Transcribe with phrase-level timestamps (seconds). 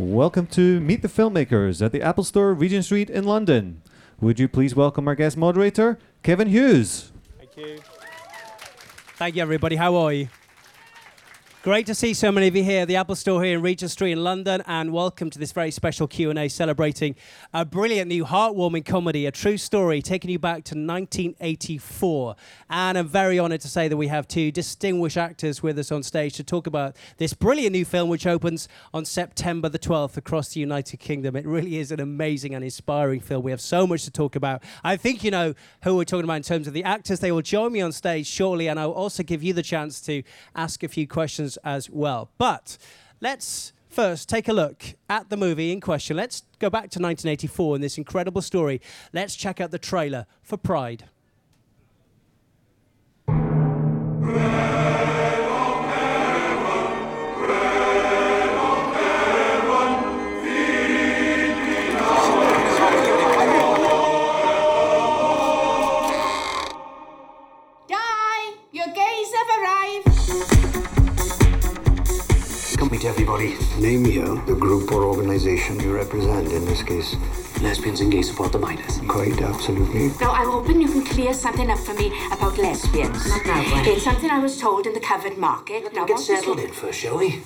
[0.00, 3.82] Welcome to Meet the Filmmakers at the Apple Store, Regent Street in London.
[4.18, 7.12] Would you please welcome our guest moderator, Kevin Hughes?
[7.36, 7.78] Thank you.
[9.18, 9.76] Thank you, everybody.
[9.76, 10.28] How are you?
[11.62, 13.90] Great to see so many of you here at the Apple Store here in Regent
[13.90, 17.14] Street in London, and welcome to this very special Q&A celebrating
[17.52, 22.34] a brilliant new heartwarming comedy, a true story, taking you back to 1984.
[22.70, 26.02] And I'm very honoured to say that we have two distinguished actors with us on
[26.02, 30.54] stage to talk about this brilliant new film, which opens on September the 12th across
[30.54, 31.36] the United Kingdom.
[31.36, 33.42] It really is an amazing and inspiring film.
[33.42, 34.62] We have so much to talk about.
[34.82, 35.52] I think you know
[35.82, 37.20] who we're talking about in terms of the actors.
[37.20, 40.22] They will join me on stage shortly, and I'll also give you the chance to
[40.56, 42.30] ask a few questions as well.
[42.38, 42.78] But
[43.20, 46.16] let's first take a look at the movie in question.
[46.16, 48.80] Let's go back to 1984 and this incredible story.
[49.12, 51.09] Let's check out the trailer for Pride.
[73.00, 73.56] Come meet everybody.
[73.80, 77.16] Name here the group or organization you represent, in this case.
[77.62, 79.00] Lesbians and gay support the miners.
[79.08, 80.08] Quite absolutely.
[80.20, 83.26] Now, I'm hoping you can clear something up for me about lesbians.
[83.26, 83.86] Not now, Gwen.
[83.86, 85.94] It's something I was told in the covered market.
[85.94, 87.42] Now, Get what's this settled in first, shall we?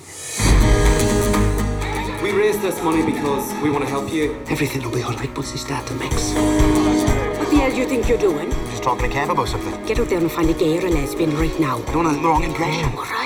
[2.21, 4.33] We raised this money because we want to help you.
[4.49, 6.33] Everything will be alright once they start to mix.
[6.33, 8.49] What the hell do you think you're doing?
[8.71, 9.85] Just talking to Kev about something.
[9.85, 11.77] Get out there and find a gay or a lesbian right now.
[11.87, 12.95] I don't want the wrong impression.
[12.95, 13.24] Right.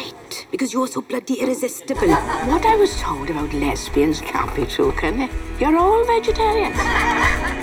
[0.51, 2.09] Because you're so bloody irresistible.
[2.09, 5.31] What I was told about lesbians can't be true, can it?
[5.59, 6.75] You're all vegetarians.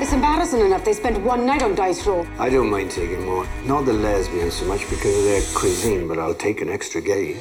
[0.01, 2.25] It's embarrassing enough they spent one night on Dice Row.
[2.39, 3.45] I don't mind taking more.
[3.65, 7.37] Not the lesbians so much because of their cuisine, but I'll take an extra gay.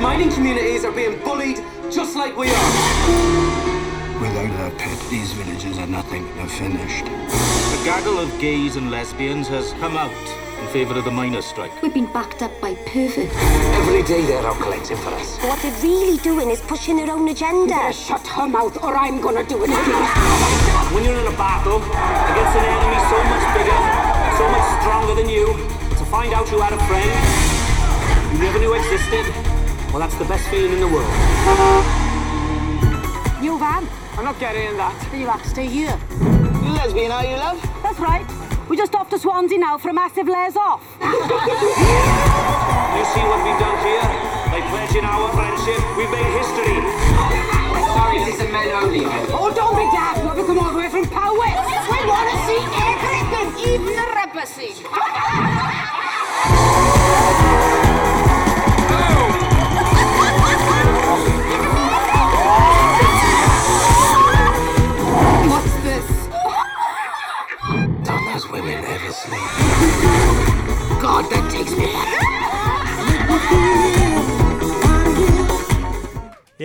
[0.00, 2.72] Mining communities are being bullied just like we are.
[4.20, 6.32] Without our pet, these villages are nothing.
[6.36, 7.06] They're finished.
[7.06, 11.70] The gaggle of gays and lesbians has come out in favour of the miners' strike.
[11.82, 13.34] We've been backed up by perverts.
[13.80, 15.36] Every day they're out collecting for us.
[15.38, 17.92] What they're really doing is pushing their own agenda.
[17.92, 20.04] Shut her mouth or I'm gonna do it again.
[20.94, 23.78] When you're in a battle against an enemy so much bigger,
[24.36, 25.46] so much stronger than you,
[25.96, 27.58] to find out you had a friend
[28.32, 29.24] you never knew existed,
[29.90, 31.08] well, that's the best feeling in the world.
[33.40, 33.88] New van.
[34.16, 34.94] I'm not getting in that.
[35.14, 35.98] You have to stay here.
[36.20, 37.62] You lesbian, are you, love?
[37.82, 38.47] That's right.
[38.68, 40.84] We're just off to Swansea now for a massive layers off.
[41.00, 41.16] You see
[43.24, 44.04] what we've done here?
[44.52, 46.76] By pledging our friendship, we've made history.
[47.96, 49.30] Sorry, this is a men only event.
[49.32, 50.20] Oh, don't be daft.
[50.36, 51.56] We've come all the way from Powys.
[51.88, 54.84] We want to see everything, even the rubber scene.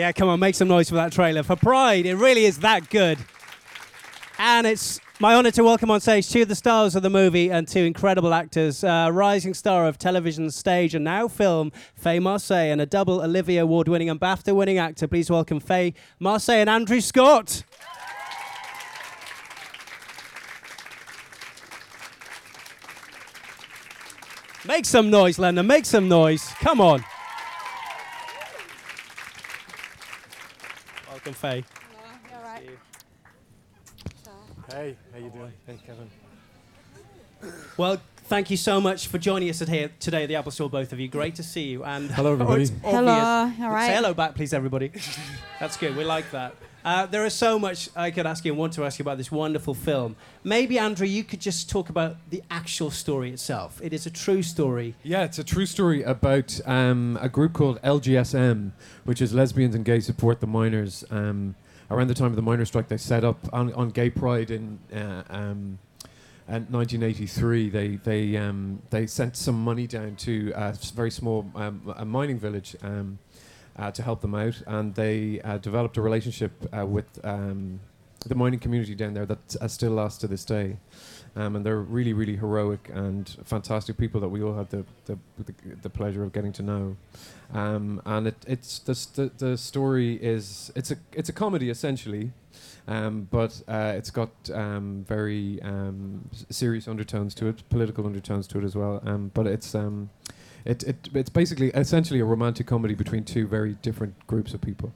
[0.03, 1.44] Yeah, come on, make some noise for that trailer.
[1.44, 3.18] For Pride, it really is that good.
[4.38, 7.50] And it's my honor to welcome on stage two of the stars of the movie
[7.50, 8.84] and two incredible actors.
[8.84, 13.59] Uh, rising star of television, stage, and now film, Faye Marsay, and a double Olivier
[13.59, 15.08] Award winning and BAFTA winning actor.
[15.08, 17.64] Please welcome Faye Marsay and Andrew Scott.
[24.66, 25.66] Make some noise, London.
[25.66, 26.46] Make some noise.
[26.59, 27.06] Come on.
[31.25, 31.63] Welcome, Faye.
[34.69, 35.53] Hey, how you doing?
[35.66, 36.09] Hey, Kevin.
[37.78, 40.91] Well, thank you so much for joining us here today at the Apple Store, both
[40.91, 41.07] of you.
[41.07, 41.85] Great to see you.
[41.85, 42.59] And Hello, everybody.
[42.59, 43.88] Oh, it's Hello, obvious- all right.
[43.88, 44.91] Say hello back, please, everybody.
[45.61, 45.95] That's good.
[45.95, 46.56] We like that.
[46.84, 49.18] Uh, there is so much I could ask you and want to ask you about
[49.18, 50.16] this wonderful film.
[50.44, 53.80] Maybe, Andrew, you could just talk about the actual story itself.
[53.82, 54.96] It is a true story.
[55.04, 58.72] Yeah, it's a true story about um, a group called LGSM,
[59.06, 61.06] which is Lesbians and Gay Support the Miners.
[61.09, 61.56] Um,
[61.90, 64.79] around the time of the miners' strike, they set up on, on Gay Pride in
[64.94, 65.79] uh, um,
[66.47, 67.70] in 1983.
[67.70, 72.40] They they um, they sent some money down to a very small um, a mining
[72.40, 72.76] village.
[72.84, 73.20] Um,
[73.78, 77.79] uh, to help them out, and they uh, developed a relationship uh, with um,
[78.25, 80.78] the mining community down there that uh, still lasts to this day.
[81.35, 85.17] Um, and they're really, really heroic and fantastic people that we all had the the,
[85.40, 86.96] the, the pleasure of getting to know.
[87.52, 92.34] Um, and it, it's the, the story is it's a it's a comedy essentially,
[92.87, 98.59] um, but uh, it's got um, very um, serious undertones to it, political undertones to
[98.59, 99.02] it as well.
[99.03, 99.73] Um, but it's
[100.66, 104.94] it, it it's basically essentially a romantic comedy between two very different groups of people.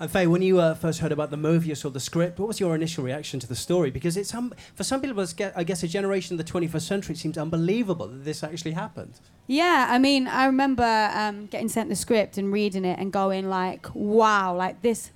[0.00, 2.46] And Faye, when you uh, first heard about the movie or saw the script, what
[2.46, 3.90] was your initial reaction to the story?
[3.90, 6.82] Because it's um, for some people, it's ge- I guess a generation of the 21st
[6.82, 9.18] century, it seems unbelievable that this actually happened.
[9.48, 13.48] Yeah, I mean, I remember um, getting sent the script and reading it and going
[13.48, 15.10] like, "Wow, like this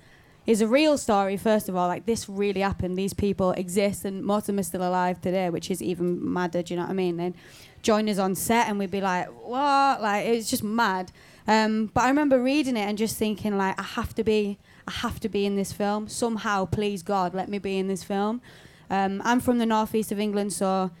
[0.45, 2.97] is a real story." First of all, like this really happened.
[2.97, 6.61] These people exist, and most of them are still alive today, which is even madder.
[6.61, 7.15] Do you know what I mean?
[7.15, 7.35] Then
[7.83, 11.11] join us on set, and we'd be like, "What?" Like it's just mad.
[11.47, 14.57] Um, but I remember reading it and just thinking like, I have to be,
[14.87, 16.65] I have to be in this film somehow.
[16.65, 18.41] Please God, let me be in this film.
[18.89, 20.91] Um, I'm from the northeast of England, so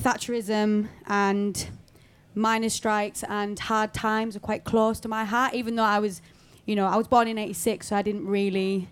[0.00, 1.68] Thatcherism and
[2.34, 5.54] miners' strikes and hard times are quite close to my heart.
[5.54, 6.22] Even though I was,
[6.64, 8.88] you know, I was born in '86, so I didn't really,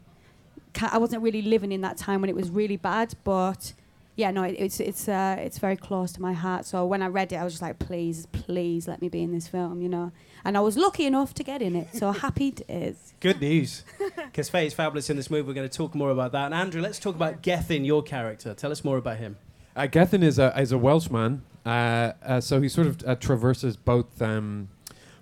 [0.82, 3.14] I wasn't really living in that time when it was really bad.
[3.24, 3.72] But
[4.16, 6.66] yeah, no, it, it's it's uh, it's very close to my heart.
[6.66, 9.32] So when I read it, I was just like, please, please, let me be in
[9.32, 10.12] this film, you know.
[10.44, 13.14] And I was lucky enough to get in it, so happy it is.
[13.20, 13.84] Good news.
[14.30, 15.48] Because Faye is fabulous in this movie.
[15.48, 16.46] We're going to talk more about that.
[16.46, 18.54] And Andrew, let's talk about Gethin, your character.
[18.54, 19.38] Tell us more about him.
[19.74, 23.76] Uh, Gethin is a is a Welshman, uh, uh, so he sort of uh, traverses
[23.76, 24.68] both um,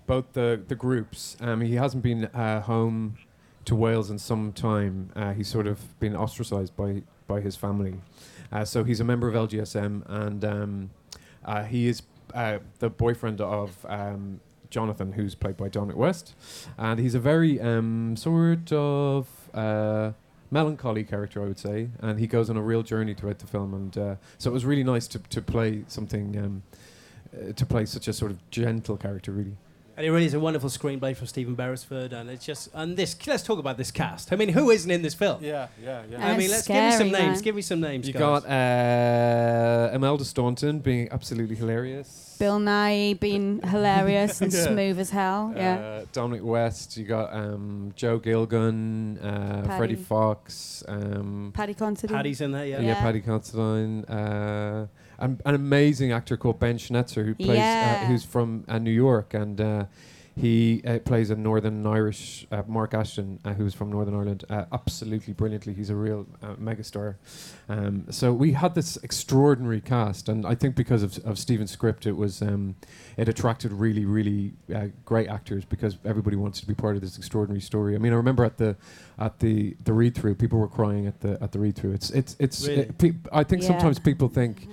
[0.05, 1.37] both the the groups.
[1.39, 3.17] Um, he hasn't been uh, home
[3.65, 5.11] to Wales in some time.
[5.15, 7.95] Uh, he's sort of been ostracised by by his family.
[8.51, 10.89] Uh, so he's a member of LGSM, and um,
[11.45, 12.01] uh, he is
[12.33, 16.33] uh, the boyfriend of um, Jonathan, who's played by Dominic West,
[16.77, 20.11] and he's a very um, sort of uh,
[20.51, 23.73] melancholy character, I would say, and he goes on a real journey throughout the film,
[23.73, 26.37] and uh, so it was really nice to to play something.
[26.37, 26.63] Um,
[27.31, 29.55] uh, to play such a sort of gentle character, really.
[29.99, 33.17] And it really is a wonderful screenplay from Stephen Beresford, and it's just and this.
[33.27, 34.31] Let's talk about this cast.
[34.31, 35.43] I mean, who isn't in this film?
[35.43, 36.25] Yeah, yeah, yeah.
[36.25, 37.35] I mean, let's give me some scary, names.
[37.35, 37.43] man.
[37.43, 38.07] Give me some names.
[38.07, 38.21] You guys.
[38.21, 42.37] got uh, Imelda Staunton being absolutely hilarious.
[42.39, 44.67] Bill Nighy being hilarious and Yeah.
[44.67, 45.51] smooth as hell.
[45.53, 45.75] Yeah.
[45.75, 46.95] Uh, Dominic West.
[46.95, 50.81] You got um, Joe Gilgun, uh, Freddie Fox.
[50.87, 52.15] Um, Paddy Considine.
[52.15, 52.79] Paddy's in there, yeah.
[52.79, 53.01] yeah, Yeah.
[53.01, 54.05] Paddy Considine.
[54.05, 54.87] Uh,
[55.19, 59.33] an, an amazing actor called Ben Schnetzer who plays, uh, who's from uh, New York,
[59.33, 59.85] and uh,
[60.35, 64.65] he uh, plays a Northern Irish uh, Mark Ashton, uh, who's from Northern Ireland, uh,
[64.71, 65.73] absolutely brilliantly.
[65.73, 67.15] He's a real uh, megastar.
[67.67, 72.05] Um, so we had this extraordinary cast, and I think because of, of Stephen's script,
[72.05, 72.75] it was um,
[73.17, 77.17] it attracted really, really uh, great actors because everybody wants to be part of this
[77.17, 77.95] extraordinary story.
[77.95, 78.77] I mean, I remember at the
[79.17, 81.93] at the the read through, people were crying at the at the read through.
[81.93, 82.65] It's it's it's.
[82.65, 82.81] Really?
[82.83, 83.69] it- peop- I think Yeah.
[83.69, 84.69] sometimes people think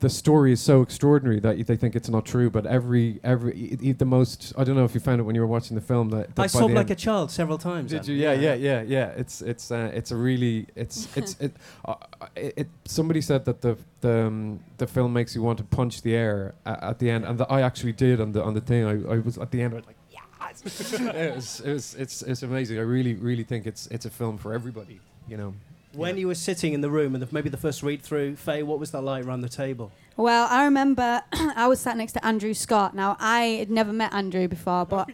[0.00, 2.50] the story is so extraordinary that they think it's not true.
[2.50, 5.40] But every every e- the most I don't know if you found it when you
[5.40, 7.90] were watching the film that, that I sobbed like a child several times.
[7.90, 8.10] Did then.
[8.10, 8.22] you?
[8.22, 9.06] Yeah, yeah, yeah, yeah.
[9.16, 12.68] It's it's uh, it's a really it's it's it, uh, uh, it, it.
[12.84, 16.54] Somebody said that the the um, the film makes you want to punch the air
[16.66, 18.84] at, at the end, and the, I actually did on the on the thing.
[18.84, 19.72] I, I was at the end.
[19.74, 20.92] I was like, yes.
[21.00, 22.78] it was it was it's it's amazing.
[22.78, 25.00] I really really think it's it's a film for everybody.
[25.26, 25.54] You know.
[25.96, 28.62] When you were sitting in the room and the, maybe the first read through, Faye,
[28.62, 29.90] what was that like around the table?
[30.18, 32.94] Well, I remember I was sat next to Andrew Scott.
[32.94, 35.08] Now I had never met Andrew before, but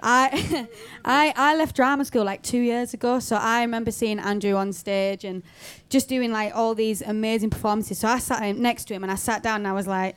[0.00, 0.68] I,
[1.04, 3.18] I I left drama school like two years ago.
[3.18, 5.42] So I remember seeing Andrew on stage and
[5.88, 7.98] just doing like all these amazing performances.
[7.98, 10.14] So I sat him, next to him and I sat down and I was like,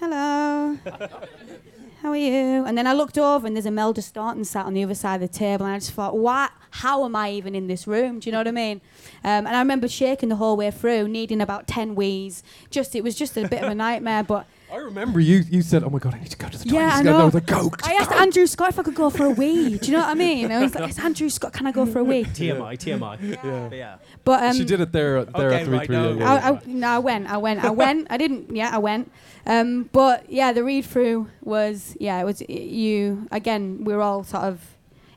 [0.00, 0.78] "Hello,
[2.06, 4.84] how are you?" And then I looked over and there's Imelda Staunton sat on the
[4.84, 6.52] other side of the table, and I just thought, "What?
[6.70, 8.80] How am I even in this room?" Do you know what I mean?
[9.24, 12.44] Um, and I remember shaking the whole way through, needing about ten wheeze.
[12.70, 14.46] Just it was just a bit of a nightmare, but.
[14.76, 16.90] I remember you you said, "Oh my god, I need to go to the Yeah,
[16.90, 17.18] toilet." I Go- know.
[17.18, 19.78] I was like, "Go." I asked Andrew Scott if I could go for a wee.
[19.78, 20.52] Do you know what I mean?
[20.52, 21.52] I was like, "It's Andrew Scott.
[21.54, 23.14] Can I go for a wee?" TMI, TMI.
[23.44, 23.70] yeah.
[23.72, 23.96] yeah.
[24.24, 25.96] But um, she did it there there Okay, at three right, three.
[25.96, 27.26] no, yeah, yeah, I, I, no, I went.
[27.30, 27.64] I went.
[27.64, 28.06] I went.
[28.10, 28.54] I didn't.
[28.54, 29.10] Yeah, I went.
[29.46, 32.20] Um, but yeah, the read through was yeah.
[32.20, 33.84] It was you again.
[33.84, 34.60] We were all sort of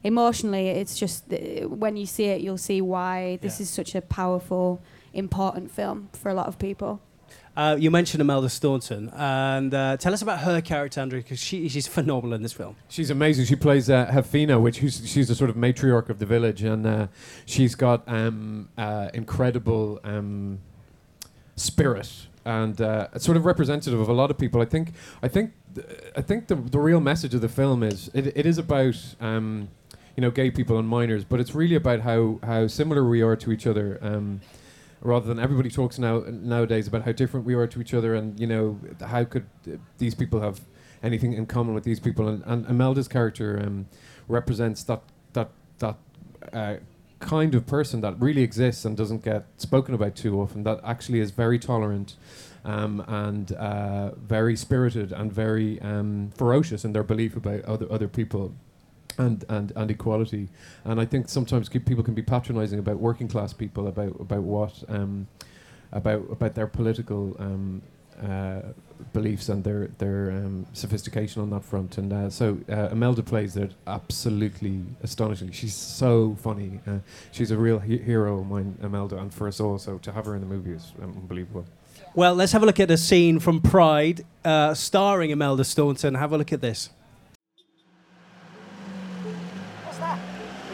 [0.03, 0.69] emotionally.
[0.69, 1.25] It's just
[1.67, 3.63] when you see it, you'll see why this Yeah.
[3.63, 4.81] is such a powerful,
[5.13, 7.01] important film for a lot of people.
[7.59, 11.67] Uh, you mentioned Imelda Staunton, and uh, tell us about her character, Andrew, because she,
[11.67, 12.77] she's phenomenal in this film.
[12.87, 13.47] She's amazing.
[13.47, 17.07] She plays uh, Hefina, which she's a sort of matriarch of the village, and uh,
[17.45, 20.59] she's got um, uh, incredible um,
[21.57, 24.61] spirit and uh, it's sort of representative of a lot of people.
[24.61, 24.93] I think.
[25.21, 25.51] I think.
[25.75, 25.85] th-
[26.15, 28.95] I think the the real message of the film is it, it is about.
[29.19, 29.67] Um,
[30.15, 33.37] you know, gay people and miners, but it's really about how, how similar we are
[33.37, 33.97] to each other.
[34.01, 34.41] Um,
[35.01, 38.39] rather than everybody talks now nowadays about how different we are to each other, and
[38.39, 39.45] you know how could
[39.97, 40.61] these people have
[41.01, 42.27] anything in common with these people?
[42.27, 43.87] And, and Imelda's character um,
[44.27, 45.01] represents that
[45.33, 45.97] that that
[46.53, 46.75] uh,
[47.19, 50.63] kind of person that really exists and doesn't get spoken about too often.
[50.63, 52.15] That actually is very tolerant
[52.65, 58.07] um, and uh, very spirited and very um, ferocious in their belief about other other
[58.07, 58.53] people.
[59.19, 60.47] And, and, and equality,
[60.85, 64.83] and I think sometimes people can be patronising about working class people about about what
[64.87, 65.27] um,
[65.91, 67.81] about about their political um,
[68.23, 68.61] uh,
[69.13, 71.97] beliefs and their their um, sophistication on that front.
[71.97, 75.53] And uh, so uh, Imelda plays it absolutely astonishingly.
[75.53, 76.79] She's so funny.
[76.87, 76.99] Uh,
[77.31, 79.77] she's a real he- hero of mine, Imelda, and for us all.
[79.77, 81.65] So to have her in the movie is um, unbelievable.
[82.15, 86.15] Well, let's have a look at a scene from Pride, uh, starring Imelda Staunton.
[86.15, 86.89] Have a look at this.
[89.83, 90.19] What's that?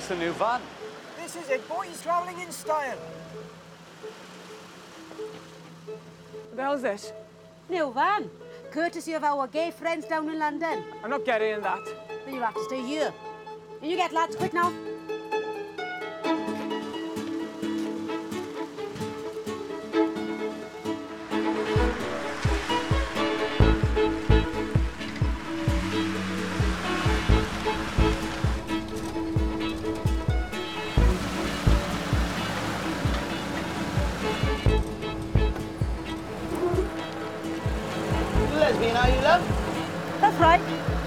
[0.06, 0.62] It's the new van.
[1.18, 3.00] This is it, boys travelling in style.
[5.88, 7.12] What the hell's this?
[7.70, 8.30] New van.
[8.70, 10.84] Courtesy of our gay friends down in London.
[11.04, 11.80] I'm not getting in that.
[12.24, 13.12] Then you'll have to stay here.
[13.82, 14.72] And you get lads, quick now.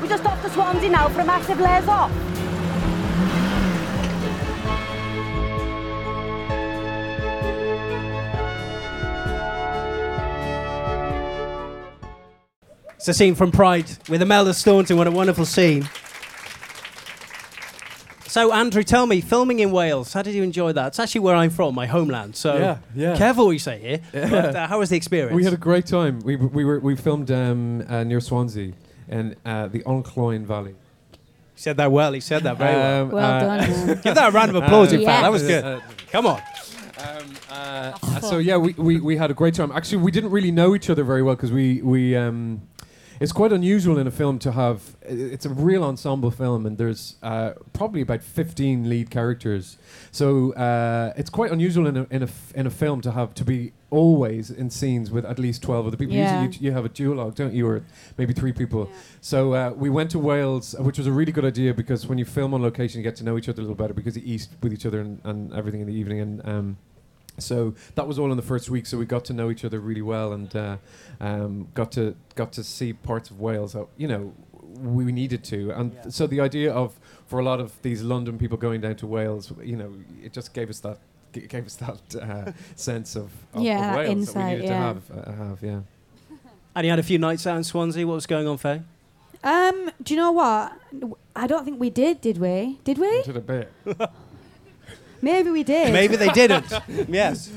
[0.08, 2.10] We're just off to Swansea now for a massive layers off.
[12.96, 14.96] It's a scene from Pride with Imelda Staunton.
[14.96, 15.86] What a wonderful scene.
[18.26, 20.86] So, Andrew, tell me, filming in Wales, how did you enjoy that?
[20.86, 22.34] It's actually where I'm from, my homeland.
[22.34, 23.14] So, Yeah, yeah.
[23.18, 24.00] careful what you say here.
[24.14, 24.30] Yeah.
[24.30, 25.34] But uh, how was the experience?
[25.34, 26.20] We had a great time.
[26.20, 28.72] We we were we filmed um, uh, near Swansea
[29.08, 30.74] in uh, the Onllwyn Valley.
[31.54, 32.12] He said that well.
[32.12, 33.02] He said that very well.
[33.02, 34.00] Um, Well uh, done, man.
[34.04, 35.22] Give that a round of applause, in fact.
[35.22, 35.64] That was good.
[35.64, 35.80] Uh,
[36.12, 36.40] Come on.
[37.50, 39.70] Uh, so yeah, we, we, we had a great time.
[39.72, 42.62] Actually, we didn't really know each other very well because we we um,
[43.20, 44.96] it's quite unusual in a film to have.
[45.02, 49.78] It's a real ensemble film, and there's uh, probably about fifteen lead characters.
[50.10, 53.34] So uh, it's quite unusual in a in a f- in a film to have
[53.34, 56.14] to be always in scenes with at least twelve other people.
[56.14, 56.42] Yeah.
[56.42, 57.82] Usually, you, you have a duologue, don't you, or
[58.16, 58.90] maybe three people.
[59.20, 62.18] So uh, we went to Wales, uh, which was a really good idea because when
[62.18, 64.22] you film on location, you get to know each other a little better because you
[64.24, 66.20] eat with each other and, and everything in the evening.
[66.20, 66.76] And um,
[67.38, 68.86] so that was all in the first week.
[68.86, 70.76] So we got to know each other really well and uh,
[71.20, 74.34] um, got to got to see parts of Wales that you know
[74.80, 75.70] we needed to.
[75.70, 78.96] And th- so the idea of for a lot of these London people going down
[78.96, 80.98] to Wales, you know, it just gave us that
[81.40, 84.64] g- gave us that uh, sense of, of, Yeah, of that Wales that we needed
[84.64, 84.70] yeah.
[84.70, 85.02] to have.
[85.10, 85.80] Uh, have yeah.
[86.74, 88.06] And you had a few nights out in Swansea.
[88.06, 88.82] What was going on, Faye?
[89.42, 90.72] Um, do you know what?
[91.34, 92.78] I don't think we did, did we?
[92.84, 93.22] Did we?
[93.22, 93.72] Did a bit.
[95.22, 95.92] Maybe we did.
[95.92, 96.72] Maybe they didn't.
[97.08, 97.50] yes.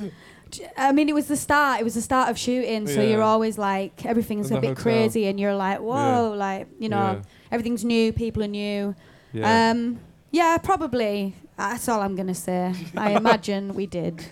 [0.76, 1.80] I mean, it was the start.
[1.80, 3.10] It was the start of shooting, so Yeah.
[3.10, 4.84] you're always like everything's a bit hotel.
[4.84, 7.22] crazy, and you're like, whoa, like you know, Yeah.
[7.52, 8.96] everything's new, people are new.
[9.34, 9.72] Yeah.
[9.72, 10.00] Um,
[10.32, 11.36] yeah, probably.
[11.70, 12.74] That's all I'm gonna say.
[12.98, 14.24] I imagine we did.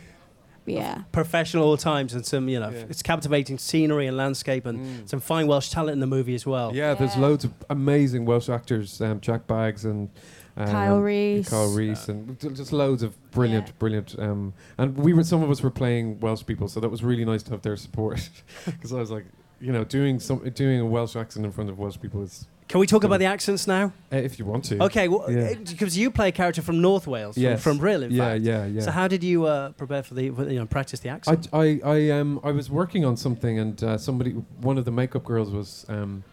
[0.65, 1.03] Yeah.
[1.11, 5.47] Professional all times and some, you know, it's captivating scenery and landscape and some fine
[5.47, 6.71] Welsh talent in the movie as well.
[6.71, 6.75] Mm.
[6.75, 10.09] Yeah, there's loads of amazing Welsh actors, um, Jack Baggs and
[10.57, 11.49] um, Kyle Rees.
[11.49, 14.15] Kyle Rees, and just loads of brilliant, brilliant.
[14.19, 17.25] Um, and we were some of us were playing Welsh people, so that was really
[17.25, 18.29] nice to have their support.
[18.65, 19.25] Because I was like,
[19.61, 22.47] you know, doing some doing a Welsh accent in front of Welsh people is.
[22.67, 23.91] Can we talk about the accents now?
[24.13, 24.83] Uh, if you want to.
[24.83, 25.55] Okay, well, Yeah.
[25.55, 27.63] because you play a character from North Wales, from- Yes.
[27.63, 28.43] from Rhyl, in Yeah, fact.
[28.43, 28.81] yeah, yeah.
[28.81, 31.47] So how did you uh, prepare for the, you know, practice the accent?
[31.51, 34.91] I, I, I, um, I was working on something, and uh, somebody, one of the
[34.91, 36.23] makeup girls was um,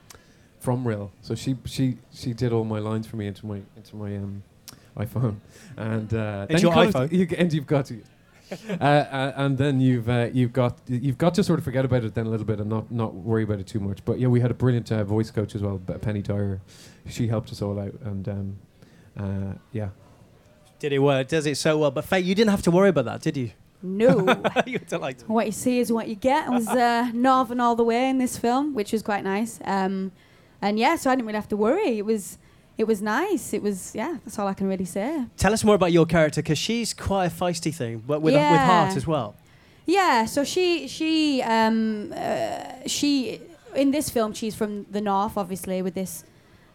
[0.60, 3.96] from Rhyl, so she, she, she did all my lines for me into my, into
[3.96, 4.42] my um,
[4.98, 5.36] iPhone,
[5.78, 7.10] and uh, then you your iPhone?
[7.12, 8.02] you, and you've got to,
[8.80, 12.04] uh, uh, and then you've, uh, you've got, you've got to sort of forget about
[12.04, 14.04] it then a little bit and not, not worry about it too much.
[14.04, 16.60] But yeah, we had a brilliant uh, voice coach as well, Penny Dyer.
[17.08, 18.58] She helped us all out, and um,
[19.18, 19.88] uh, yeah.
[20.78, 21.28] Did it work?
[21.28, 21.90] Does it so well?
[21.90, 23.50] But Faye, you didn't have to worry about that, did you?
[23.82, 24.18] No.
[24.66, 25.28] you were delighted.
[25.28, 26.46] what you see is what you get.
[26.46, 29.60] I was uh, northern all the way in this film, which was quite nice.
[29.64, 30.12] Um,
[30.60, 31.98] and yeah, so I didn't really have to worry.
[31.98, 32.38] It was,
[32.78, 33.52] it was nice.
[33.52, 34.18] It was yeah.
[34.24, 35.24] That's all I can really say.
[35.36, 38.42] Tell us more about your character, because she's quite a feisty thing, but with, with
[38.42, 39.34] heart as well.
[39.86, 43.40] Yeah, so she she um uh, she
[43.74, 46.24] in this film she's from the north, obviously, with this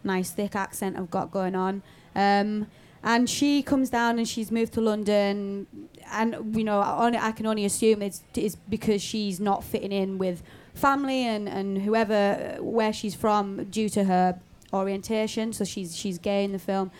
[0.03, 1.83] nice thick accent I've got going on.
[2.15, 2.67] Um,
[3.03, 5.67] and she comes down and she's moved to London,
[6.11, 9.91] and you know I, only, I can only assume it's it's because she's not fitting
[9.91, 10.41] in with
[10.73, 14.39] family and and whoever uh, where she's from due to her
[14.73, 15.53] orientation.
[15.53, 16.91] So she's she's gay in the film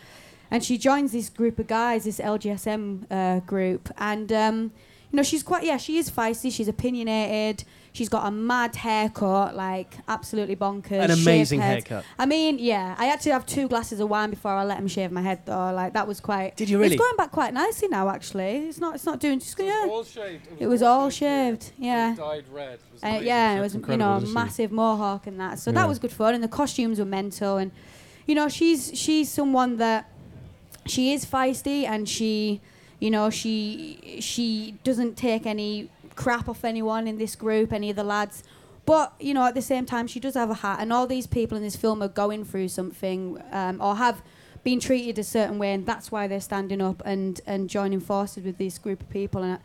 [0.52, 4.72] and she joins this group of guys, this LGSM uh, group, and um,
[5.12, 6.52] you know, she's quite, yeah, she is feisty.
[6.52, 7.66] She's opinionated.
[7.94, 11.04] She's got a mad haircut, like absolutely bonkers.
[11.04, 11.86] An amazing head.
[11.86, 12.06] haircut.
[12.18, 14.88] I mean, yeah, I had to have two glasses of wine before I let him
[14.88, 15.74] shave my head, though.
[15.74, 16.56] Like that was quite.
[16.56, 16.96] Did you really?
[16.96, 18.70] It's going back quite nicely now, actually.
[18.70, 18.96] It's not.
[18.96, 19.40] It's not doing.
[19.40, 19.88] Just, yeah.
[19.90, 20.48] all shaved.
[20.58, 21.74] It was all shaved.
[21.78, 22.16] Yeah.
[22.16, 22.80] Dyed red.
[23.04, 24.34] Uh, yeah, it was you know incredible, isn't she?
[24.34, 25.60] massive mohawk and that.
[25.60, 25.80] So Yeah.
[25.80, 27.58] that was good fun, and the costumes were mental.
[27.58, 27.72] And
[28.26, 30.10] you know, she's she's someone that
[30.88, 32.62] she is feisty, and she,
[33.02, 37.96] you know, she she doesn't take any crap off anyone in this group, any of
[37.98, 38.44] the lads.
[38.86, 41.28] But you know, at the same time, she does have a hat, and all these
[41.28, 44.22] people in this film are going through something, um, or have
[44.64, 48.44] been treated a certain way, and that's why they're standing up and and joining forces
[48.46, 49.42] with this group of people.
[49.44, 49.58] And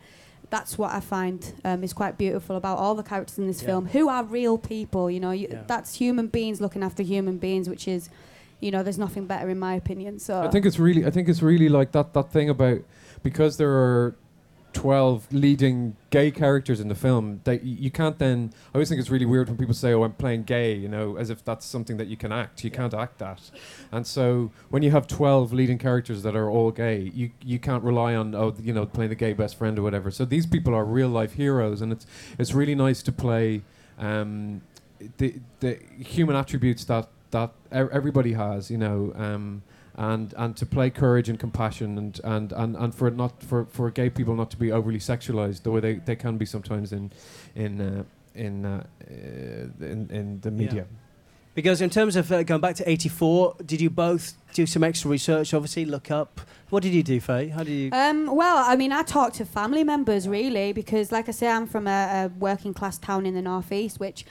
[0.49, 3.67] that's what I find um, is quite beautiful about all the characters in this Yeah.
[3.67, 5.11] film, who are real people.
[5.11, 5.61] You know, you, Yeah.
[5.67, 8.09] that's human beings looking after human beings, which is,
[8.61, 10.17] you know, there's nothing better in my opinion.
[10.19, 12.79] So I think it's really, I think it's really like that that thing about
[13.29, 14.15] because there are
[14.71, 17.41] twelve leading gay characters in the film.
[17.43, 18.53] That you can't then.
[18.73, 21.17] I always think it's really weird when people say, "Oh, I'm playing gay," you know,
[21.17, 22.63] as if that's something that you can act.
[22.63, 23.41] You can't act that.
[23.91, 27.83] And so when you have twelve leading characters that are all gay, you you can't
[27.83, 30.09] rely on oh you know playing the gay best friend or whatever.
[30.09, 32.05] So these people are real life heroes, and it's
[32.39, 33.63] it's really nice to play.
[33.99, 34.61] Um,
[35.17, 39.61] the the human attributes that that everybody has, you know, um,
[39.97, 43.89] and and to play courage and compassion and and and, and for not for, for
[43.89, 47.11] gay people not to be overly sexualized the way they, they can be sometimes in
[47.55, 48.03] in uh,
[48.35, 50.85] in, uh, uh, in in the media.
[51.55, 55.09] Because in terms of uh, going back to 84, did you both do some extra
[55.09, 56.39] research, obviously, look up?
[56.69, 57.47] What did you do, Faye?
[57.47, 57.89] How did you...
[57.93, 61.65] Um, well, I mean, I talked to family members really because, like I say, I'm
[61.65, 64.23] from a, a working class town in the northeast, which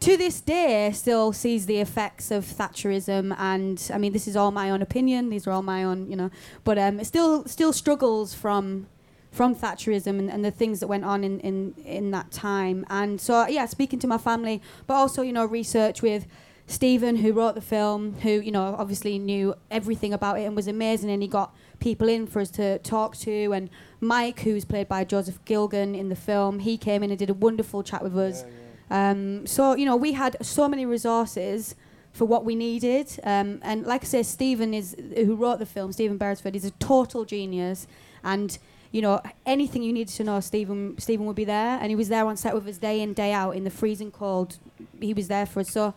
[0.00, 3.34] to this day still sees the effects of Thatcherism.
[3.38, 6.16] And I mean, this is all my own opinion; these are all my own, you
[6.16, 6.30] know.
[6.64, 8.86] But um, it still still struggles from
[9.30, 12.84] from Thatcherism and, and the things that went on in, in in that time.
[12.88, 16.26] And so, yeah, speaking to my family, but also, you know, research with.
[16.66, 20.68] Stephen, who wrote the film, who you know obviously knew everything about it and was
[20.68, 23.52] amazing, and he got people in for us to talk to.
[23.52, 27.28] And Mike, who's played by Joseph Gilgun in the film, he came in and did
[27.28, 28.44] a wonderful chat with us.
[28.90, 31.74] Um, so you know we had so many resources
[32.12, 35.92] for what we needed, um, and like I say, Stephen is who wrote the film.
[35.92, 37.86] Stephen Beresford is a total genius,
[38.24, 38.58] and
[38.90, 42.08] you know anything you needed to know, Stephen Stephen would be there, and he was
[42.08, 44.58] there on set with us day in day out in the freezing cold.
[45.00, 45.70] He was there for us.
[45.70, 45.94] So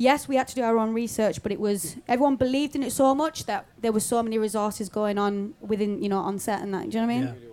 [0.00, 2.90] yes, we had to do our own research, but it was everyone believed in it
[2.90, 6.62] so much that there were so many resources going on within, you know, on set
[6.62, 6.88] and that.
[6.88, 7.26] Do you know what I mean?
[7.42, 7.49] Yeah.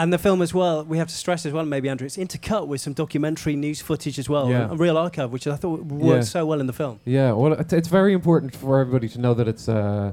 [0.00, 2.68] And the film as well, we have to stress as well, maybe Andrew, it's intercut
[2.68, 4.70] with some documentary news footage as well, Yeah.
[4.70, 6.20] a real archive, which I thought worked Yeah.
[6.36, 7.00] so well in the film.
[7.04, 10.12] Yeah, well, it, it's very important for everybody to know that it's uh,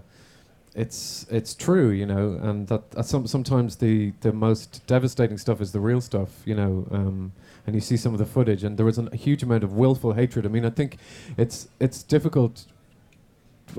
[0.73, 5.61] it's it's true, you know, and that uh, some, sometimes the the most devastating stuff
[5.61, 6.85] is the real stuff, you know.
[6.91, 7.31] Um,
[7.67, 9.71] and you see some of the footage, and there was an, a huge amount of
[9.73, 10.45] willful hatred.
[10.45, 10.97] I mean, I think
[11.37, 12.65] it's it's difficult.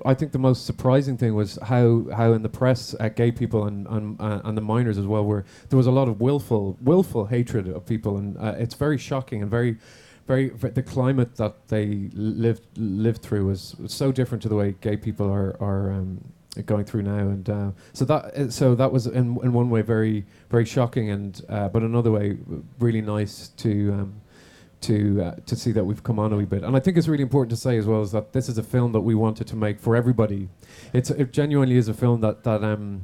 [0.05, 3.67] I think the most surprising thing was how, how in the press, uh, gay people
[3.67, 6.77] and and, uh, and the miners as well were there was a lot of willful
[6.81, 9.79] willful hatred of people, and uh, it's very shocking and very
[10.27, 14.57] very, ve- the climate that they lived lived through was, was so different to the
[14.57, 16.21] way gay people are are um,
[16.65, 19.83] going through now, and uh, so that uh, so that was in in one way
[19.83, 22.37] very very shocking, and uh, but another way
[22.79, 23.93] really nice to.
[23.93, 24.21] Um,
[24.87, 27.09] to uh, to see that we've come on a wee bit, and I think it's
[27.09, 29.47] really important to say as well is that this is a film that we wanted
[29.49, 30.49] to make for everybody.
[30.93, 33.03] It's it genuinely is a film that that um,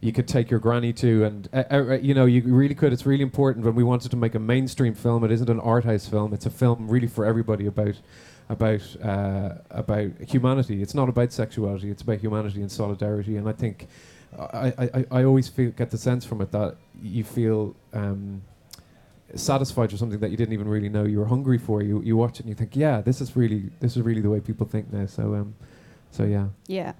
[0.00, 2.92] you could take your granny to, and uh, uh, you know you really could.
[2.92, 5.24] It's really important when we wanted to make a mainstream film.
[5.24, 6.32] It isn't an art house film.
[6.32, 7.96] It's a film really for everybody about
[8.48, 10.82] about uh, about humanity.
[10.82, 11.90] It's not about sexuality.
[11.90, 13.36] It's about humanity and solidarity.
[13.36, 13.86] And I think
[14.38, 17.74] I, I, I- I always feel get the sense from it that you feel.
[17.92, 18.42] Um,
[19.34, 21.82] satisfied for something that you didn't even really know you were hungry for.
[21.82, 24.30] You you watch it and you think yeah this is really this is really the
[24.30, 25.54] way people think now so um
[26.10, 26.48] so yeah.
[26.66, 26.92] Yeah.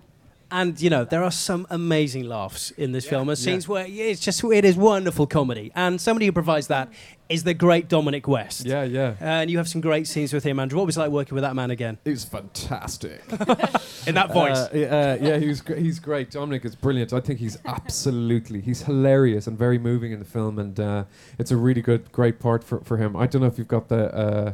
[0.53, 3.29] And you know there are some amazing laughs in this film.
[3.29, 3.45] And Yeah.
[3.45, 5.71] scenes where it's just it is wonderful comedy.
[5.75, 6.89] And somebody who provides that
[7.29, 8.67] is the great Dominic West.
[8.67, 10.79] yeah yeah And you have some great scenes with him, Andrew.
[10.79, 13.23] What was it like working with that man again it was fantastic
[14.09, 14.59] in that voice?
[14.59, 16.31] Uh, uh, yeah, he was gr- he's great.
[16.33, 17.13] Dominic is brilliant.
[17.13, 21.05] I think he's absolutely he's hilarious and very moving in the film, and uh,
[21.39, 23.17] it's a really good, great part for, for him.
[23.17, 24.53] I don't know if you've got the uh,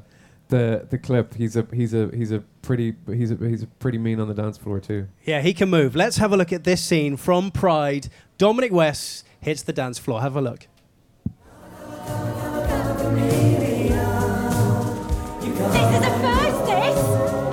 [0.49, 1.35] the the clip.
[1.35, 4.35] He's a he's a he's a pretty he's a he's a pretty mean on the
[4.35, 5.09] dance floor too.
[5.25, 5.95] yeah, he can move.
[5.97, 8.09] Let's have a look at this scene from Pride.
[8.39, 10.21] Dominic West hits the dance floor.
[10.21, 10.67] Have a look.
[15.69, 16.99] This is a first, this.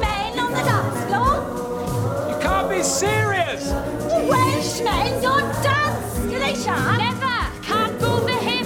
[0.02, 2.30] Men on the dance floor.
[2.30, 3.72] You can't be serious!
[4.30, 6.98] Welsh men don't dance, do they, Sean?
[6.98, 7.64] Never.
[7.64, 8.64] Can't move the hips.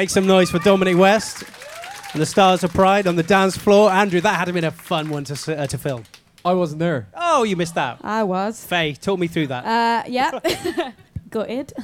[0.00, 1.44] Make some noise for Dominic West
[2.14, 3.90] and the Stars of Pride on the dance floor.
[3.90, 6.04] Andrew, that had been a fun one to, uh, to film.
[6.42, 7.08] I wasn't there.
[7.14, 7.98] Oh, you missed out.
[8.00, 8.64] I was.
[8.64, 9.66] Faye, talk me through that.
[9.66, 10.92] Uh, yeah.
[11.28, 11.74] Gutted.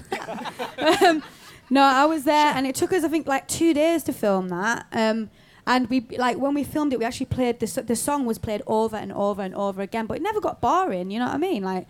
[1.05, 1.23] um,
[1.69, 4.49] no, I was there, and it took us, I think, like two days to film
[4.49, 4.87] that.
[4.93, 5.29] Um,
[5.67, 8.63] and we like when we filmed it, we actually played the the song was played
[8.67, 11.11] over and over and over again, but it never got boring.
[11.11, 11.63] You know what I mean?
[11.63, 11.87] Like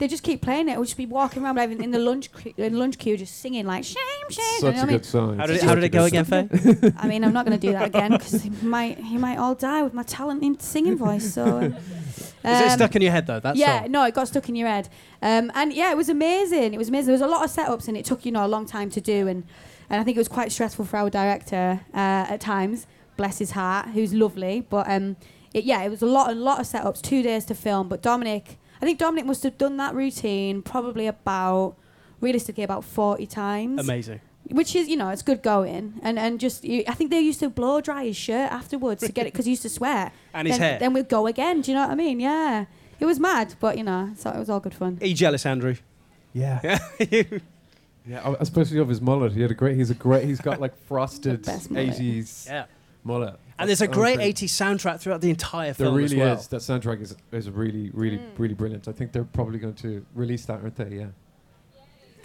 [0.00, 0.76] they just keep playing it.
[0.76, 3.66] We'll just be walking around like, in the lunch que- in lunch queue, just singing
[3.66, 3.96] like shame,
[4.30, 4.44] shame.
[4.58, 5.02] Such you know a what I good mean?
[5.02, 5.38] song.
[5.38, 6.48] How did it, how did it go again, Faye?
[6.96, 9.54] I mean, I'm not going to do that again because he might he might all
[9.54, 11.34] die with my talent in singing voice.
[11.34, 11.44] So.
[11.44, 11.74] um,
[12.42, 13.38] Is it um, stuck in your head though?
[13.40, 13.92] That yeah, song?
[13.92, 14.88] no, it got stuck in your head.
[15.20, 16.72] Um, and yeah, it was amazing.
[16.72, 17.06] It was amazing.
[17.06, 19.00] There was a lot of setups, and it took you know a long time to
[19.02, 19.44] do, and
[19.90, 22.86] and I think it was quite stressful for our director uh, at times.
[23.18, 24.62] Bless his heart, who's lovely.
[24.62, 25.16] But um,
[25.52, 27.88] it, yeah, it was a lot, a lot of setups, two days to film.
[27.88, 31.76] But Dominic, I think Dominic must have done that routine probably about,
[32.20, 33.80] realistically, about forty times.
[33.80, 34.20] Amazing.
[34.50, 37.40] Which is, you know, it's good going, and and just you, I think they used
[37.40, 40.12] to blow dry his shirt afterwards to get it because he used to sweat.
[40.34, 40.78] And his then, hair.
[40.80, 41.60] Then we'd go again.
[41.60, 42.18] Do you know what I mean?
[42.20, 42.64] Yeah,
[42.98, 44.98] it was mad, but you know, so it was all good fun.
[45.00, 45.76] Are you jealous, Andrew?
[46.32, 46.78] Yeah.
[48.06, 49.32] Yeah, oh, especially of his mullet.
[49.32, 49.76] He had a great.
[49.76, 50.24] He's a great.
[50.24, 51.90] He's got like frosted best mullet.
[51.90, 52.64] eighties Yeah.
[53.04, 53.36] Mullet.
[53.58, 54.36] And there's a great great.
[54.36, 55.94] 80s soundtrack throughout the entire film.
[55.96, 56.38] There film really as well.
[56.38, 56.48] is.
[56.48, 58.38] That soundtrack is is really really Mm.
[58.38, 58.88] really brilliant.
[58.88, 60.96] I think they're probably going to release that, aren't they?
[60.96, 61.06] Yeah.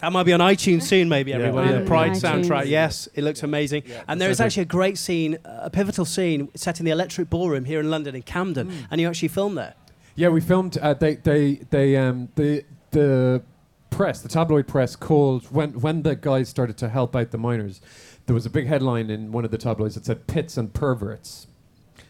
[0.02, 1.38] That might be on iTunes soon, maybe, Yeah.
[1.38, 1.70] everybody.
[1.72, 1.80] Yeah.
[1.80, 3.84] The Pride On soundtrack, yes, it looks amazing.
[3.88, 4.46] Yeah, and the there is soundtrack.
[4.46, 8.14] actually a great scene, a pivotal scene set in the Electric Ballroom here in London,
[8.16, 8.74] in Camden, Mm.
[8.92, 9.74] and you actually filmed there.
[10.16, 10.78] Yeah, we filmed.
[10.78, 13.42] Uh, they they they um the the
[13.90, 17.82] press, the tabloid press, called when when the guys started to help out the miners.
[18.26, 21.48] There was a big headline in one of the tabloids that said "pits and perverts."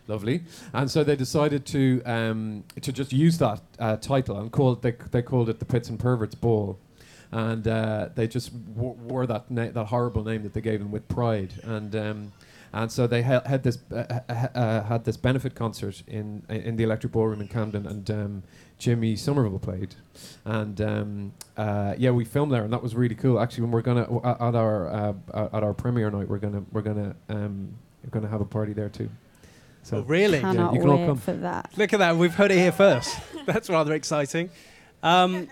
[0.08, 4.82] Lovely, and so they decided to um, to just use that uh, title and called
[4.84, 6.78] they they called it the Pits and Perverts Ball,
[7.32, 10.92] and uh, they just w- wore that na- that horrible name that they gave them
[10.92, 11.96] with pride and.
[11.96, 12.32] Um,
[12.74, 16.76] and so they ha- had this uh, uh, uh, had this benefit concert in in
[16.76, 18.44] the Electric Ballroom in Camden, and um,
[18.78, 19.96] Jimmy Somerville played,
[20.44, 23.40] and um, uh, yeah, we filmed there, and that was really cool.
[23.40, 25.14] Actually, when we're gonna w- at at our uh,
[25.54, 27.70] at our premiere night, we're gonna we're gonna um,
[28.04, 29.10] we're gonna have a party there too.
[29.84, 30.40] So Oh, really?
[30.40, 31.18] Yeah, you can all wait come.
[31.18, 31.72] for that.
[31.78, 33.18] Look at that, we've heard it here first.
[33.46, 34.50] That's rather exciting.
[35.04, 35.48] Um,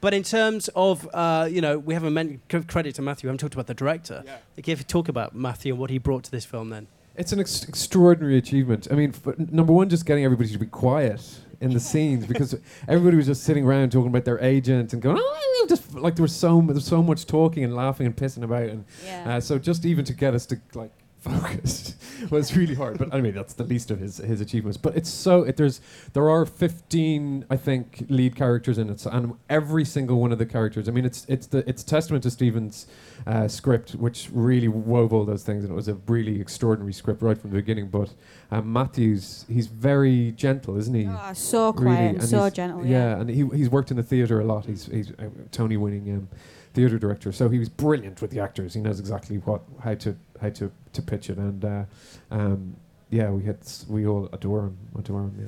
[0.00, 3.38] but in terms of, uh, you know, we haven't meant credit to Matthew, we haven't
[3.40, 4.22] talked about the director.
[4.26, 4.36] Yeah.
[4.58, 6.86] If you talk about Matthew and what he brought to this film then.
[7.16, 8.86] It's an ex- extraordinary achievement.
[8.90, 12.24] I mean, f- n- number one, just getting everybody to be quiet in the scenes
[12.26, 12.54] because
[12.86, 16.22] everybody was just sitting around talking about their agent and going, oh, just like there
[16.22, 19.36] was so there was so much talking and laughing and pissing about, and Yeah.
[19.36, 20.92] uh, so just even to get us to like
[21.28, 21.94] focus
[22.30, 22.98] was really hard.
[22.98, 24.76] But anyway, that's the least of his his achievements.
[24.76, 25.80] But it's so it, there's
[26.12, 30.38] there are 15, I think, lead characters in it, so, and every single one of
[30.38, 30.88] the characters.
[30.88, 32.86] I mean, it's it's the it's testament to Stephen's
[33.26, 37.22] uh, script, which really wove all those things, and it was a really extraordinary script
[37.22, 37.88] right from the beginning.
[37.88, 38.14] But
[38.50, 41.06] um, Matthews, he's very gentle, isn't he?
[41.06, 43.20] Oh, so quiet and so gentle, yeah.
[43.20, 44.66] and he he's worked in the theatre a lot.
[44.66, 46.28] He's he's a Tony winning um,
[46.74, 48.74] theatre director, so he was brilliant with the actors.
[48.74, 51.84] He knows exactly what how to how to, to pitch it, and uh,
[52.30, 52.76] um,
[53.10, 55.34] yeah, we had we all adore him, adore him.
[55.40, 55.46] Yeah.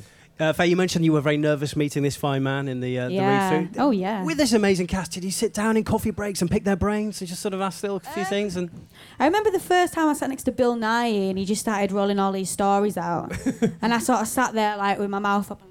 [0.49, 3.09] Uh, Faye, you mentioned you were very nervous meeting this fine man in the, uh,
[3.11, 3.51] Yeah.
[3.51, 3.83] the read through.
[3.83, 4.25] Oh, yeah.
[4.25, 7.21] With this amazing cast, did you sit down in coffee breaks and pick their brains
[7.21, 8.57] and just sort of ask little Uh, few things?
[8.57, 8.71] And
[9.19, 11.93] I remember the first time I sat next to Bill Nighy and he just started
[11.93, 13.37] rolling all these stories out.
[13.83, 15.71] and I sort of sat there like with my mouth up and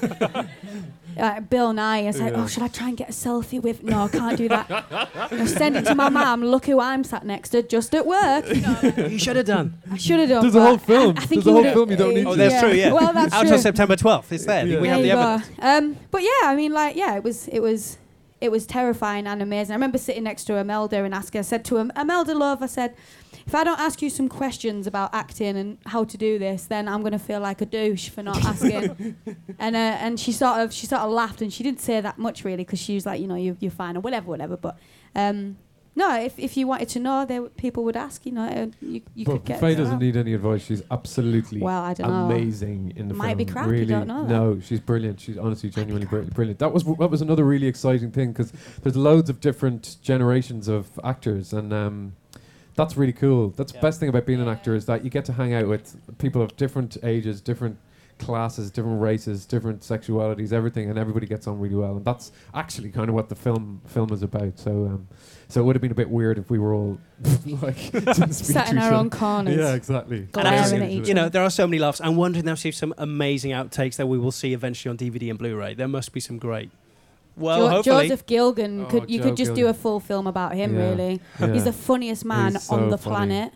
[0.00, 0.46] like,
[1.20, 2.04] like Bill Nighy.
[2.04, 2.42] I was like, Yeah.
[2.42, 3.82] oh, should I try and get a selfie with?
[3.82, 4.66] No, I can't do that.
[5.30, 6.44] I send it to my mum.
[6.44, 8.44] Look who I'm sat next to, just at work.
[8.48, 9.78] You, you should have done.
[9.90, 10.42] I should have done.
[10.42, 11.16] There's a whole film.
[11.16, 12.36] I, I think There's a whole film you don't need oh, to.
[12.38, 12.60] that's Yeah.
[12.60, 12.72] true.
[12.72, 12.92] Yeah.
[12.92, 13.52] Well, that's Out true.
[13.52, 14.32] on September 12th.
[14.32, 14.64] It's there.
[14.64, 15.50] We There have the you evidence.
[15.58, 17.98] Um, but yeah, I mean, like, yeah, it was, it was,
[18.40, 19.72] it was terrifying and amazing.
[19.72, 21.40] I remember sitting next to Imelda and asking.
[21.40, 22.96] I said to him, Imelda, love, I said,
[23.46, 26.88] if I don't ask you some questions about acting and how to do this, then
[26.88, 29.16] I'm gonna feel like a douche for not asking.
[29.58, 32.18] and uh, and she sort of she sort of laughed and she didn't say that
[32.18, 34.56] much really because she was like, you know, you, you're fine or whatever, whatever.
[34.56, 34.78] But
[35.14, 35.56] um,
[35.96, 38.24] no, if if you wanted to know, there w- people would ask.
[38.24, 39.60] You know, uh, you, you could But get.
[39.60, 40.64] Faye it doesn't need any advice.
[40.64, 42.26] She's absolutely Well, I don't know.
[42.26, 43.38] amazing in the Might film.
[43.38, 44.30] be crap, you Really, don't know that.
[44.30, 45.20] no, she's brilliant.
[45.20, 46.58] She's honestly genuinely bri- brilliant.
[46.60, 50.98] That was that was another really exciting thing because there's loads of different generations of
[51.02, 52.14] actors, and um,
[52.76, 53.50] that's really cool.
[53.50, 55.66] That's the best thing about being an actor is that you get to hang out
[55.68, 57.76] with people of different ages, different
[58.20, 61.96] classes, different races, different sexualities, everything, and everybody gets on really well.
[61.96, 64.58] And that's actually kind of what the film film is about.
[64.58, 65.08] So, um,
[65.48, 66.98] so it would have been a bit weird if we were all
[67.46, 69.56] like didn't Sat in our own corners.
[69.56, 70.28] Yeah, exactly.
[70.34, 72.00] And I Glaring you know, there are so many laughs.
[72.00, 75.38] I'm wondering now if some amazing outtakes that we will see eventually on DVD and
[75.38, 75.74] Blu-ray.
[75.74, 76.70] There must be some great.
[77.36, 78.08] Well, Jo- hopefully.
[78.08, 80.74] Joseph Gilgun Oh, could you Joe could just do a full film about him.
[80.74, 80.90] Yeah.
[80.90, 81.52] Really, Yeah.
[81.52, 83.14] he's the funniest man He's on so the funny.
[83.16, 83.52] planet.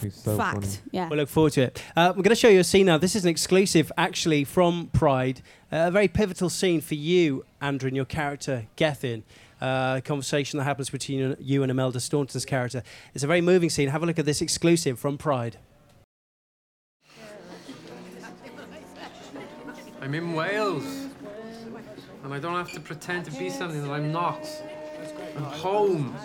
[0.00, 0.64] He's so Fact.
[0.64, 0.76] funny.
[0.92, 1.08] Yeah.
[1.08, 1.82] We look forward to it.
[1.96, 2.98] Uh, we're going to show you a scene now.
[2.98, 5.42] This is an exclusive, actually, from Pride.
[5.72, 9.24] Uh, a very pivotal scene for you, Andrew, and your character, Gethin.
[9.60, 12.82] Uh, a conversation that happens between you and Imelda Staunton's character.
[13.12, 13.88] It's a very moving scene.
[13.88, 15.56] Have a look at this exclusive from Pride.
[20.00, 21.08] I'm in Wales.
[22.24, 24.46] And I don't have to pretend to be something that I'm not.
[25.36, 26.16] I'm home.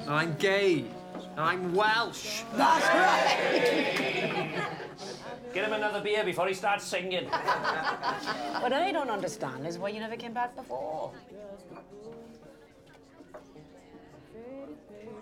[0.00, 0.84] And I'm gay.
[1.32, 2.42] And I'm Welsh.
[2.54, 4.68] That's right.
[5.54, 7.26] Get him another beer before he starts singing.
[7.26, 11.12] What I don't understand is why you never came back before.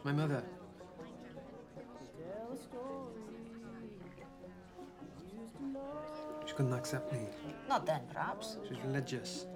[0.03, 0.43] My mother.
[6.47, 7.21] She couldn't accept me.
[7.69, 8.57] Not then, perhaps.
[8.69, 9.47] She's religious.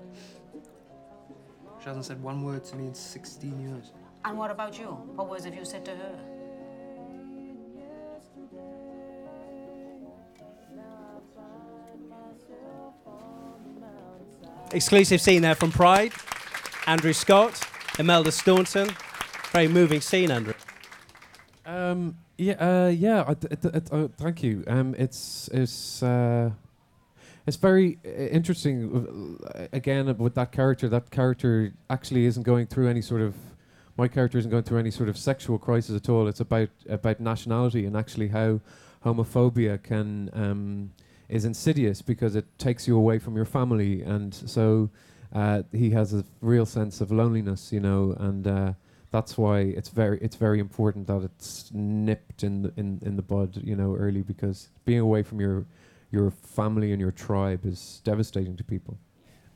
[1.81, 3.93] She hasn't said one word to me in 16 years.
[4.25, 4.87] And what about you?
[5.17, 6.34] What words have you said to her?
[14.75, 16.13] Exclusive scene there from Pride.
[16.89, 17.61] Andrew Scott,
[17.99, 18.91] Imelda Staunton.
[19.53, 20.55] Very moving scene, Andrew.
[21.65, 23.23] Um, yeah, uh, yeah.
[23.25, 24.65] I, th- th- th- uh, thank you.
[24.67, 26.51] Um, it's it's uh,
[27.47, 29.39] it's very uh, interesting.
[29.55, 33.37] uh, Again, with that character, that character actually isn't going through any sort of.
[33.97, 36.27] My character isn't going through any sort of sexual crisis at all.
[36.27, 38.61] It's about about nationality and actually how
[39.05, 40.91] homophobia can um,
[41.29, 44.91] is insidious because it takes you away from your family, and so
[45.33, 48.47] uh, he has a real sense of loneliness, you know, and.
[48.47, 48.73] Uh,
[49.15, 53.23] that's why it's very it's very important that it's nipped in the in, in the
[53.23, 55.65] bud you know early because being away from your
[56.11, 58.99] your family and your tribe is devastating to people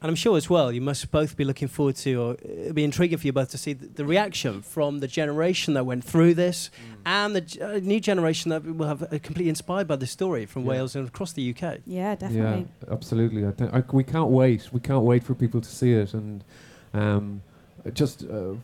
[0.00, 2.84] And I'm sure as well, you must both be looking forward to, or it'll be
[2.84, 6.34] intriguing for you both to see the, the reaction from the generation that went through
[6.34, 6.70] this
[7.04, 10.46] and the g- uh, new generation that will have uh, completely inspired by the story
[10.46, 10.68] from Yeah.
[10.68, 11.78] Wales and across the UK.
[11.84, 12.66] Yeah, definitely.
[12.86, 15.92] yeah absolutely I think I, we can't wait we can't wait for people to see
[15.94, 16.44] it and
[16.94, 17.42] um,
[17.92, 18.54] just uh,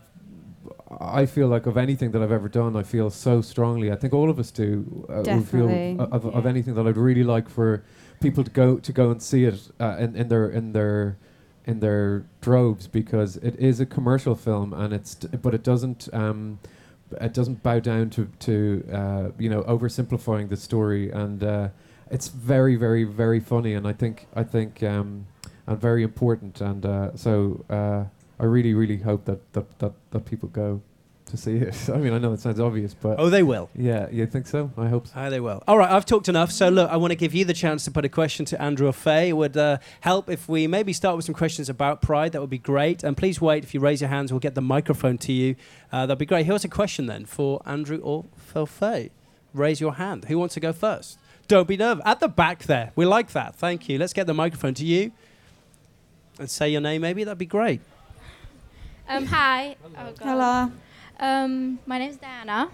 [1.00, 3.90] I feel like of anything that I've ever done, I feel so strongly.
[3.92, 5.04] I think all of us do.
[5.08, 7.82] Uh, we feel Definitely, o- of, of anything that I'd really like for
[8.24, 11.18] people to go to go and see it uh, in, in their in their
[11.66, 16.58] in their droves because it is a commercial film and it's but it doesn't um,
[17.20, 21.68] it doesn't bow down to to uh, you know oversimplifying the story and uh,
[22.10, 25.26] it's very very very funny and I think I think um,
[25.66, 28.04] and very important and uh, so uh,
[28.40, 30.80] I really really hope that, that that that people go
[31.34, 31.88] to see it.
[31.92, 33.68] I mean I know it sounds obvious but Oh, they will.
[33.74, 34.70] Yeah, you think so?
[34.76, 35.12] I hope so.
[35.16, 35.62] Ah, they will.
[35.68, 36.50] All right, I've talked enough.
[36.52, 38.88] So, look, I want to give you the chance to put a question to Andrew
[38.88, 39.28] or Faye.
[39.30, 42.32] It would uh, help if we maybe start with some questions about Pride.
[42.32, 43.02] That would be great.
[43.04, 43.64] And please wait.
[43.64, 45.56] If you raise your hands, we'll get the microphone to you.
[45.92, 46.46] Uh, that'd be great.
[46.46, 49.10] Here's a question then for Andrew or for Faye.
[49.52, 50.24] Raise your hand.
[50.26, 51.18] Who wants to go first?
[51.46, 52.02] Don't be nervous.
[52.06, 52.92] At the back there.
[52.96, 53.54] We like that.
[53.54, 53.98] Thank you.
[53.98, 55.12] Let's get the microphone to you.
[56.38, 57.22] And say your name, maybe.
[57.24, 57.80] That'd be great.
[59.08, 59.76] Um, hi.
[59.84, 60.18] Oh, God.
[60.20, 60.72] Hello.
[61.18, 62.70] Um, my name's Diana.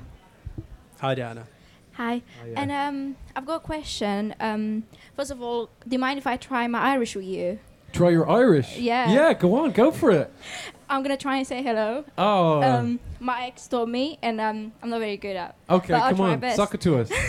[1.01, 1.47] Hi, Diana.
[1.95, 2.23] Hi.
[2.43, 2.61] Oh, yeah.
[2.61, 4.35] And um, I've got a question.
[4.41, 4.85] Um,
[5.17, 7.59] first of all, do you mind if I try my Irish with you?
[7.93, 8.79] Try your Irish.
[8.79, 9.11] Yeah.
[9.11, 10.33] Yeah, go on, go for it.
[10.89, 12.05] I'm gonna try and say hello.
[12.19, 12.63] Oh.
[12.63, 15.55] Um, my ex told me, and um, I'm not very good at.
[15.69, 17.11] Okay, come on, suck it to us.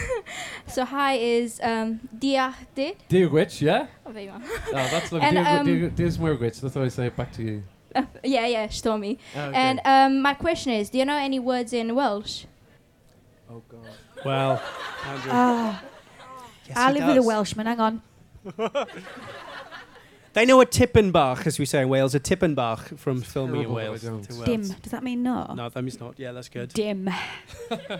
[0.68, 2.96] So hi is um, diachted.
[3.10, 3.88] Dear witch, yeah?
[4.06, 4.42] Oh, there you are.
[4.42, 5.28] Oh, that's lovely.
[5.28, 7.64] And, um, dear, dear Smurgwitch, that's how I say it back to you.
[7.96, 9.18] Uh, yeah, yeah, she told me.
[9.36, 9.58] Oh, okay.
[9.58, 12.46] And um, my question is, do you know any words in Welsh?
[13.50, 13.80] Oh God.
[14.26, 14.62] Well,
[15.06, 15.32] Andrew.
[15.34, 15.84] Ah.
[16.68, 17.24] Yes, I he live with a.
[17.24, 17.66] Welshman.
[17.66, 18.02] Hang on.
[20.34, 24.02] They know a Tippenbach, as we say in Wales, a Tippenbach from filming in Wales.
[24.02, 24.24] don't.
[24.24, 24.46] to Wales.
[24.46, 24.62] Dim.
[24.62, 25.54] Does that mean no?
[25.54, 26.18] No, that means not.
[26.18, 26.72] Yeah, that's good.
[26.74, 27.10] Dim.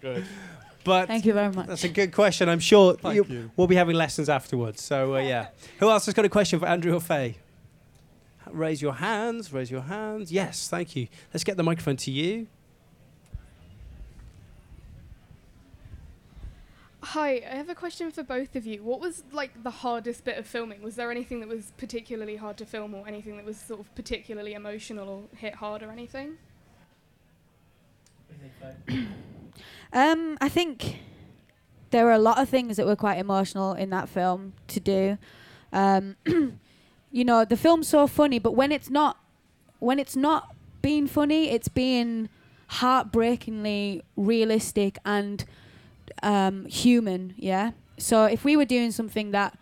[0.00, 0.24] Good.
[0.84, 1.66] But Thank you very much.
[1.66, 2.48] that's a good question.
[2.48, 3.50] I'm sure you, you.
[3.56, 4.80] we'll be having lessons afterwards.
[4.80, 5.48] So, uh, yeah.
[5.80, 7.36] Who else has got a question for Andrew or Faye?
[8.54, 9.52] Raise your hands.
[9.52, 10.32] Raise your hands.
[10.32, 11.08] Yes, thank you.
[11.32, 12.46] Let's get the microphone to you.
[17.02, 18.82] Hi, I have a question for both of you.
[18.82, 20.82] What was like the hardest bit of filming?
[20.82, 23.94] Was there anything that was particularly hard to film, or anything that was sort of
[23.94, 26.36] particularly emotional or hit hard or anything?
[29.90, 30.98] Um, I think
[31.90, 35.18] there were a lot of things that were quite emotional in that film to do.
[35.72, 36.16] Um,
[37.10, 39.18] you know, the film's so funny, but when it's not,
[39.78, 42.28] when it's not being funny, it's being
[42.68, 45.44] heartbreakingly realistic and
[46.22, 47.34] um, human.
[47.36, 47.72] Yeah.
[47.98, 49.58] So if we were doing something that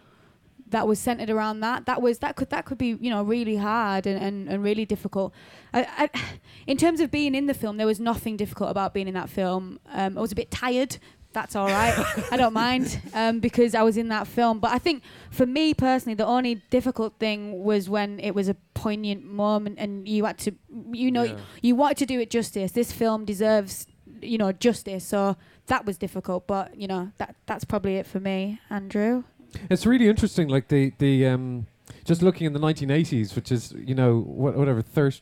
[0.71, 1.87] that was centered around that.
[1.87, 4.85] That was that could that could be you know really hard and, and, and really
[4.85, 5.33] difficult.
[5.73, 6.21] I, I,
[6.67, 9.31] in terms of being in the film, there was nothing difficult about being in that
[9.31, 9.79] film.
[9.93, 10.99] Um, I was a bit tired.
[11.37, 11.95] That's all right.
[12.33, 14.59] I don't mind um, because I was in that film.
[14.59, 18.55] But I think for me personally, the only difficult thing was when it was a
[18.73, 20.53] poignant moment and you had to,
[20.93, 21.37] you know, Yeah.
[21.61, 22.73] you wanted to do it justice.
[22.73, 23.87] This film deserves,
[24.23, 25.05] you know, justice.
[25.05, 26.47] So that was difficult.
[26.47, 29.25] But you know, that that's probably it for me, Andrew.
[29.69, 31.67] It's really interesting, like the the um,
[32.07, 35.21] just looking in the 1980s, which is you know what, whatever 30,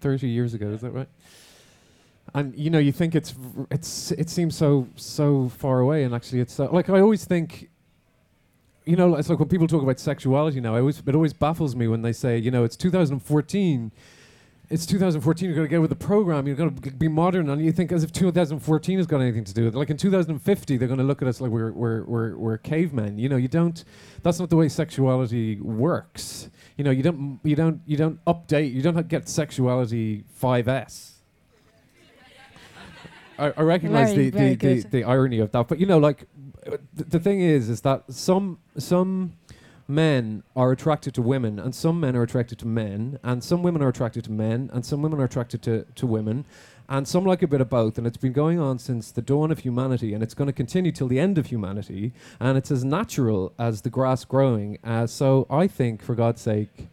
[0.00, 1.08] 30 years ago, is that right?
[2.34, 3.34] And you know, you think it's
[3.70, 7.68] it's it seems so so far away, and actually, it's like I always think.
[8.84, 10.74] You know, it's like when people talk about sexuality now.
[10.74, 13.92] I always it always baffles me when they say, you know, it's 2014.
[14.70, 15.46] It's 2014.
[15.46, 16.48] You're going to get with the program.
[16.48, 19.54] You're going to be modern, and you think as if 2014 has got anything to
[19.54, 19.78] do with it.
[19.78, 23.18] Like in 2050, they're going to look at us like we're we're we're, we're cavemen.
[23.18, 23.84] You know, you don't.
[24.24, 26.50] That's not the way sexuality works.
[26.76, 28.72] You know, you don't you don't you don't update.
[28.72, 31.11] You don't get sexuality 5s.
[33.38, 35.98] I, I recognize Very, the, very the, the, the irony of that, but you know,
[35.98, 36.26] like
[36.64, 39.34] th- the thing is, is that some some
[39.88, 43.82] men are attracted to women, and some men are attracted to men, and some women
[43.82, 46.44] are attracted to men, and some women are attracted to, to women,
[46.88, 47.98] and some like a bit of both.
[47.98, 50.92] And it's been going on since the dawn of humanity, and it's going to continue
[50.92, 52.12] till the end of humanity.
[52.40, 54.78] And it's as natural as the grass growing.
[54.84, 56.88] Uh, so I think, for God's sake,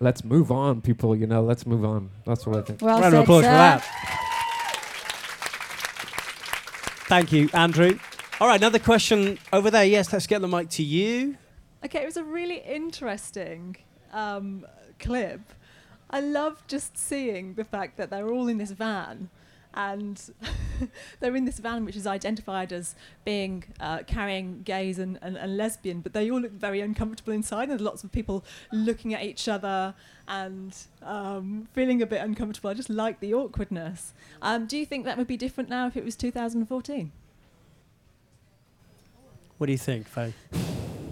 [0.00, 1.14] let's move on, people.
[1.14, 2.10] You know, let's move on.
[2.24, 2.82] That's what I think.
[2.82, 4.25] Well Round of said, applause for that.
[7.08, 7.98] Thank you, Andrew.
[8.40, 9.84] All right, another question over there.
[9.84, 11.36] Yes, let's get the mic to you.
[11.84, 13.76] Okay, it was a really interesting
[14.12, 14.66] um,
[14.98, 15.40] clip.
[16.10, 19.30] I love just seeing the fact that they're all in this van
[19.72, 20.20] and
[21.20, 25.56] they're in this van which is identified as being uh, carrying gays and, and, and
[25.56, 27.68] lesbian, but they all look very uncomfortable inside.
[27.68, 29.94] And lots of people looking at each other
[30.28, 32.70] and um, feeling a bit uncomfortable.
[32.70, 34.12] I just like the awkwardness.
[34.42, 37.12] Um, do you think that would be different now if it was 2014?
[39.58, 40.34] What do you think, Faye?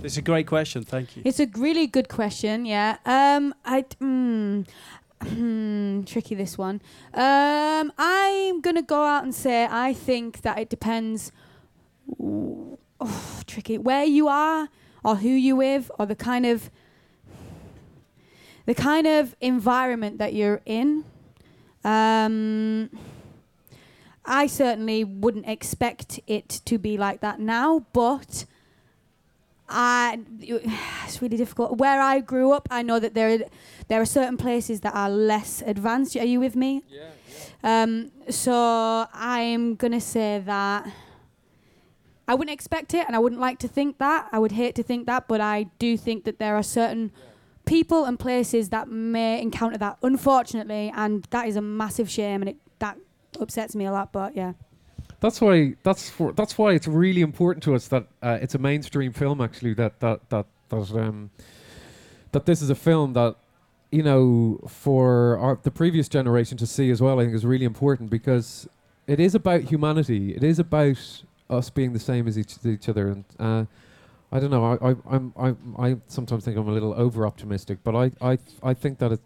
[0.03, 0.83] It's a great question.
[0.85, 1.22] Thank you.
[1.24, 2.66] It's a really good question.
[2.66, 2.98] Yeah.
[3.07, 3.55] Um.
[3.64, 3.81] I.
[3.83, 4.66] d- Mm,
[5.24, 6.80] hmm, tricky this one.
[7.12, 7.92] Um.
[7.98, 11.32] I'm gonna go out and say I think that it depends.
[12.20, 12.78] Oh,
[13.46, 13.78] tricky.
[13.78, 14.68] Where you are,
[15.02, 16.70] or who you with, or the kind of.
[18.66, 21.04] The kind of environment that you're in.
[21.84, 22.90] Um.
[24.26, 28.46] I certainly wouldn't expect it to be like that now, but
[29.68, 31.78] I it's really difficult.
[31.78, 33.44] Where I grew up, I know that there
[33.88, 36.16] there are certain places that are less advanced.
[36.16, 36.83] Are you with me?
[36.88, 37.03] Yeah.
[37.62, 40.87] Um, so I'm gonna say that
[42.27, 44.29] I wouldn't expect it, and I wouldn't like to think that.
[44.33, 47.12] I would hate to think that, but I do think that there are certain
[47.66, 52.51] people and places that may encounter that, unfortunately, and that is a massive shame, and
[52.51, 52.99] it that
[53.40, 54.12] upsets me a lot.
[54.12, 54.55] But yeah.
[55.21, 58.58] That's why that's for that's why it's really important to us that uh, it's a
[58.58, 61.31] mainstream film actually that that that that um
[62.33, 63.37] that this is a film that
[63.90, 67.64] you know for our the previous generation to see as well I think is really
[67.64, 68.68] important because
[69.06, 70.35] it is about humanity.
[70.35, 73.08] It is about us being the same as each, each other.
[73.08, 73.64] And uh,
[74.32, 74.64] I don't know.
[74.64, 78.38] I, I I'm I I sometimes think I'm a little over optimistic but I I
[78.62, 79.20] I think that it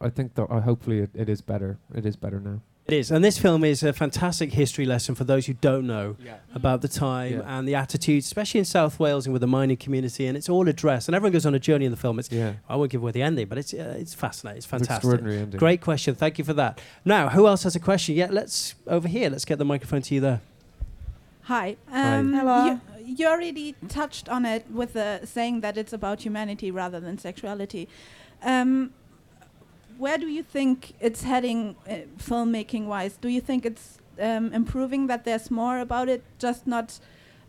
[0.00, 1.78] I think that uh, hopefully it, it is better.
[1.94, 5.24] It is better now It is, and this film is a fantastic history lesson for
[5.24, 6.34] those who don't know Yeah.
[6.54, 7.58] about the time Yeah.
[7.58, 10.26] and the attitudes, especially in South Wales and with the mining community.
[10.26, 12.18] And it's all addressed, and everyone goes on a journey in the film.
[12.18, 12.54] It's Yeah.
[12.68, 14.58] I won't give away the ending, but it's uh, it's fascinating.
[14.58, 14.96] It's It's fantastic.
[14.96, 15.58] extraordinary ending.
[15.58, 16.14] Great question.
[16.14, 16.78] Thank you for that.
[17.06, 18.16] Now, who else has a question?
[18.16, 19.30] Yeah, let's over here.
[19.30, 20.42] Let's get the microphone to you there.
[21.44, 21.76] Hi.
[21.90, 22.18] Hi.
[22.18, 22.66] Um, Hello.
[22.66, 22.80] You,
[23.16, 27.88] you already touched on it with the saying that it's about humanity rather than sexuality.
[28.42, 28.90] Um,
[30.04, 33.14] where do you think it's heading, uh, filmmaking wise?
[33.16, 33.86] Do you think it's
[34.20, 37.00] um, improving that there's more about it, just not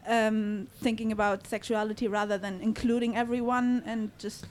[0.08, 4.46] um, thinking about sexuality rather than including everyone and just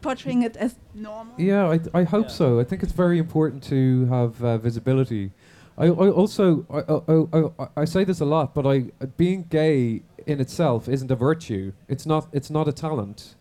[0.00, 1.34] portraying it as normal?
[1.36, 2.58] Yeah, I, I hope so.
[2.62, 5.30] I think it's very important to have uh, visibility.
[5.76, 6.80] I, I also I,
[7.12, 11.10] I, I, I say this a lot, but I uh, being gay in itself isn't
[11.10, 11.72] a virtue.
[11.88, 12.28] It's not.
[12.32, 13.34] It's not a talent.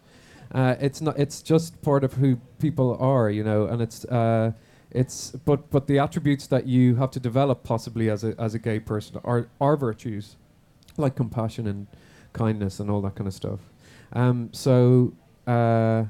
[0.52, 1.18] Uh, it's not.
[1.20, 3.66] It's just part of who people are, you know.
[3.66, 4.06] And it's.
[4.06, 4.54] Uh,
[4.92, 5.32] it's.
[5.32, 8.80] But but the attributes that you have to develop possibly as a as a gay
[8.80, 10.36] person are are virtues,
[10.98, 11.88] like compassion and
[12.34, 13.60] kindness and all that kind of stuff.
[14.14, 15.14] Um, so.
[15.48, 16.06] Uh,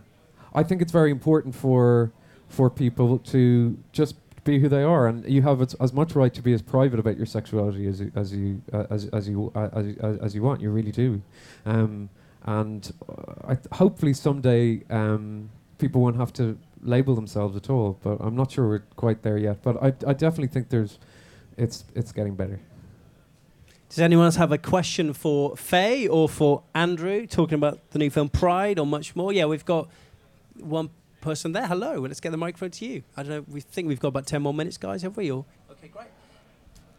[0.53, 2.11] I think it's very important for
[2.47, 6.41] for people to just be who they are, and you have as, much right to
[6.41, 9.69] be as private about your sexuality as you, as you uh, as as you uh,
[9.73, 10.61] as, as you want.
[10.61, 11.21] You really do,
[11.65, 12.09] um,
[12.57, 17.99] and uh, I th- hopefully someday um, people won't have to label themselves at all.
[18.01, 19.61] But I'm not sure we're quite there yet.
[19.61, 20.97] But I, I definitely think there's,
[21.57, 22.59] it's it's getting better.
[23.89, 28.09] Does anyone else have a question for Faye or for Andrew talking about the new
[28.09, 29.33] film Pride or much more?
[29.33, 29.89] Yeah, we've got
[30.59, 30.89] one
[31.21, 31.67] person there.
[31.67, 33.03] Hello, let's get the microphone to you.
[33.17, 33.45] I don't know.
[33.47, 35.01] We think we've got about ten more minutes, guys.
[35.03, 35.31] Have we?
[35.31, 36.07] Or okay, great.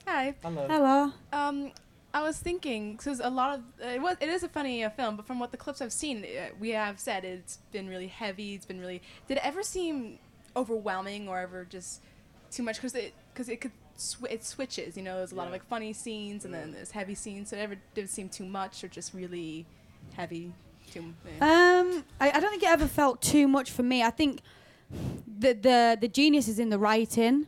[0.07, 0.35] Hi.
[0.43, 0.67] Hello.
[0.69, 1.13] Hello.
[1.33, 1.73] Um,
[2.13, 4.91] I was thinking because a lot of uh, it, was, it is a funny uh,
[4.91, 8.09] film, but from what the clips I've seen, uh, we have said it's been really
[8.09, 8.55] heavy.
[8.55, 9.01] It's been really.
[9.29, 10.19] Did it ever seem
[10.57, 12.03] overwhelming or ever just
[12.51, 12.77] too much?
[12.77, 14.97] Because it because it could sw- it switches.
[14.97, 17.51] You know, there's a lot of like funny scenes and then there's heavy scenes.
[17.51, 19.67] So it ever did it seem too much or just really
[20.15, 20.53] heavy?
[20.91, 21.15] Too.
[21.41, 21.45] eh?
[21.45, 24.03] Um, I, I don't think it ever felt too much for me.
[24.03, 24.41] I think
[25.39, 27.47] the the the genius is in the writing.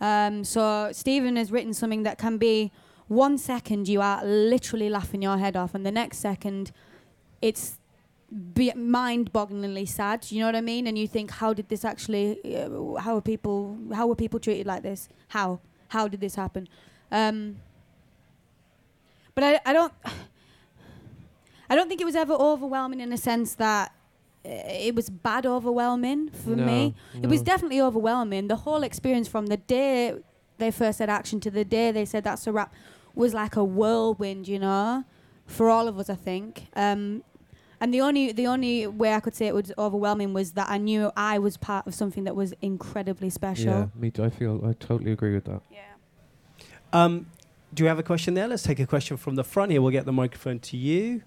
[0.00, 2.70] Um, so Stephen has written something that can be
[3.08, 6.72] one second you are literally laughing your head off, and the next second
[7.42, 7.78] it's
[8.54, 10.26] be mind-bogglingly sad.
[10.30, 10.86] You know what I mean?
[10.86, 12.38] And you think, how did this actually?
[12.56, 13.76] Uh, how are people?
[13.92, 15.08] How were people treated like this?
[15.28, 15.60] How?
[15.88, 16.68] How did this happen?
[17.12, 17.56] Um,
[19.34, 19.92] but I, I don't.
[21.70, 23.90] I don't think it was ever overwhelming in a sense that
[24.44, 26.94] uh, it was bad overwhelming for No, me.
[27.22, 28.48] It was definitely overwhelming.
[28.48, 30.14] The whole experience from the day
[30.58, 32.72] they first said action to the day they said that's a wrap
[33.14, 35.04] was like a whirlwind, you know,
[35.46, 36.68] for all of us, I think.
[36.74, 37.22] Um,
[37.80, 40.78] and the only the only way I could say it was overwhelming was that I
[40.78, 43.72] knew I was part of something that was incredibly special.
[43.72, 44.24] Yeah, me too.
[44.24, 45.60] I feel I totally agree with that.
[46.92, 47.26] Um,
[47.74, 48.46] do you have a question there?
[48.46, 49.82] Let's take a question from the front here.
[49.82, 51.22] We'll get the microphone to you.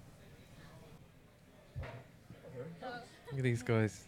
[3.30, 4.06] Look at these guys.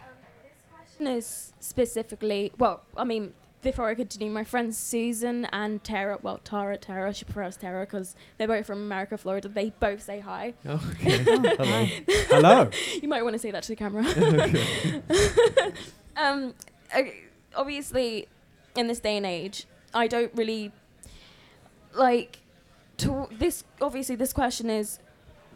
[0.00, 0.06] Um,
[0.42, 3.32] this question is specifically, well, I mean,
[3.62, 8.14] before I continue, my friends Susan and Tara, well, Tara, Tara, she prefers Tara because
[8.38, 9.48] they're both from America, Florida.
[9.48, 10.54] They both say hi.
[10.64, 11.18] Okay.
[11.24, 11.86] Hello.
[12.28, 12.70] Hello.
[13.02, 14.04] you might want to say that to the camera.
[15.10, 15.72] Okay.
[16.16, 16.54] um,
[16.92, 17.14] I-
[17.54, 18.28] obviously,
[18.76, 20.72] in this day and age, I don't really
[21.94, 22.38] like
[22.98, 23.64] to this.
[23.80, 24.98] Obviously, this question is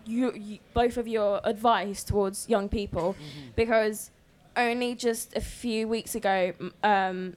[0.05, 3.17] you, you both of your advice towards young people
[3.57, 4.11] because
[4.57, 6.53] only just a few weeks ago,
[6.83, 7.35] um,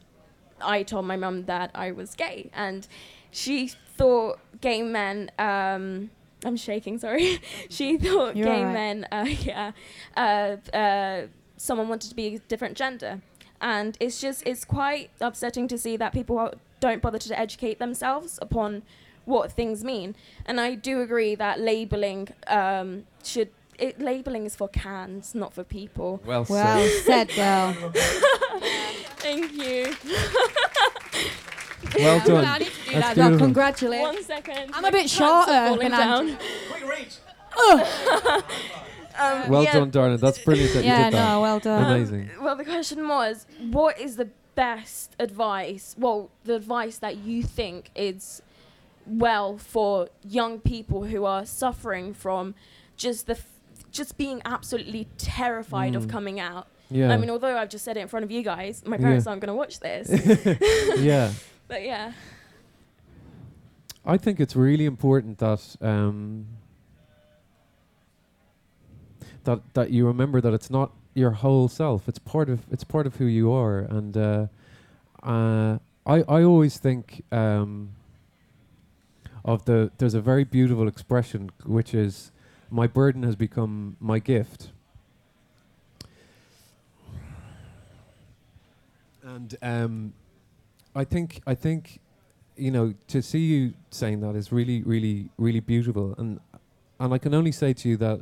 [0.61, 2.87] I told my mum that I was gay, and
[3.31, 5.31] she thought gay men.
[5.37, 6.11] Um,
[6.45, 6.97] I'm shaking.
[6.99, 7.39] Sorry.
[7.69, 8.73] she thought You're gay alright.
[8.73, 9.07] men.
[9.11, 9.71] Uh, yeah.
[10.15, 11.27] Uh, uh,
[11.57, 13.21] someone wanted to be a different gender,
[13.61, 18.37] and it's just it's quite upsetting to see that people don't bother to educate themselves
[18.41, 18.83] upon
[19.25, 20.15] what things mean.
[20.45, 23.49] And I do agree that labeling um, should.
[23.79, 26.19] It, labeling is for cans, not for people.
[26.25, 26.55] Well said.
[26.55, 27.93] Well said, girl.
[29.27, 29.93] Thank you.
[31.97, 32.45] Well done.
[32.45, 33.17] I need to do That's that.
[33.17, 33.47] Well, beautiful.
[33.47, 34.15] congratulations.
[34.15, 34.71] One second.
[34.73, 36.35] I'm a bit shorter falling than Andrew.
[36.35, 38.43] down.
[39.19, 39.73] Um, Well yeah.
[39.73, 40.17] done, Darna.
[40.17, 41.33] That's brilliant that Yeah, you did that.
[41.33, 41.91] no, well done.
[41.91, 42.29] Amazing.
[42.39, 45.95] Well, the question was, what is the best advice?
[45.97, 48.43] Well, the advice that you think is
[49.07, 52.53] well for young people who are suffering from
[52.95, 53.47] just the f-
[53.91, 56.09] just being absolutely terrified of Mm.
[56.11, 56.67] coming out.
[56.89, 57.11] Yeah.
[57.13, 59.01] I mean, although I've just said it in front of you guys, my Yeah.
[59.01, 60.09] parents aren't going to watch this.
[61.01, 61.31] Yeah.
[61.67, 62.13] But yeah.
[64.05, 66.45] I think it's really important that um,
[69.43, 72.07] that that you remember that it's not your whole self.
[72.07, 73.79] It's part of it's part of who you are.
[73.79, 74.47] And uh,
[75.23, 77.89] uh, I I always think um,
[79.43, 82.31] of the there's a very beautiful expression which is
[82.71, 84.69] my burden has become my gift.
[89.37, 90.13] And um,
[90.95, 91.99] I think I think
[92.55, 96.15] you know to see you saying that is really really really beautiful.
[96.17, 96.39] And
[96.99, 98.21] and I can only say to you that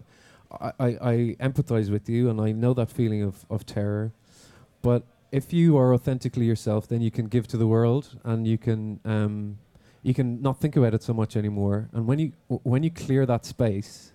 [0.59, 4.11] I, I, I empathize with you and I know that feeling of, of terror.
[4.82, 8.57] But if you are authentically yourself then you can give to the world and you
[8.57, 9.57] can um,
[10.03, 11.89] you can not think about it so much anymore.
[11.93, 14.11] And when you w- when you clear that space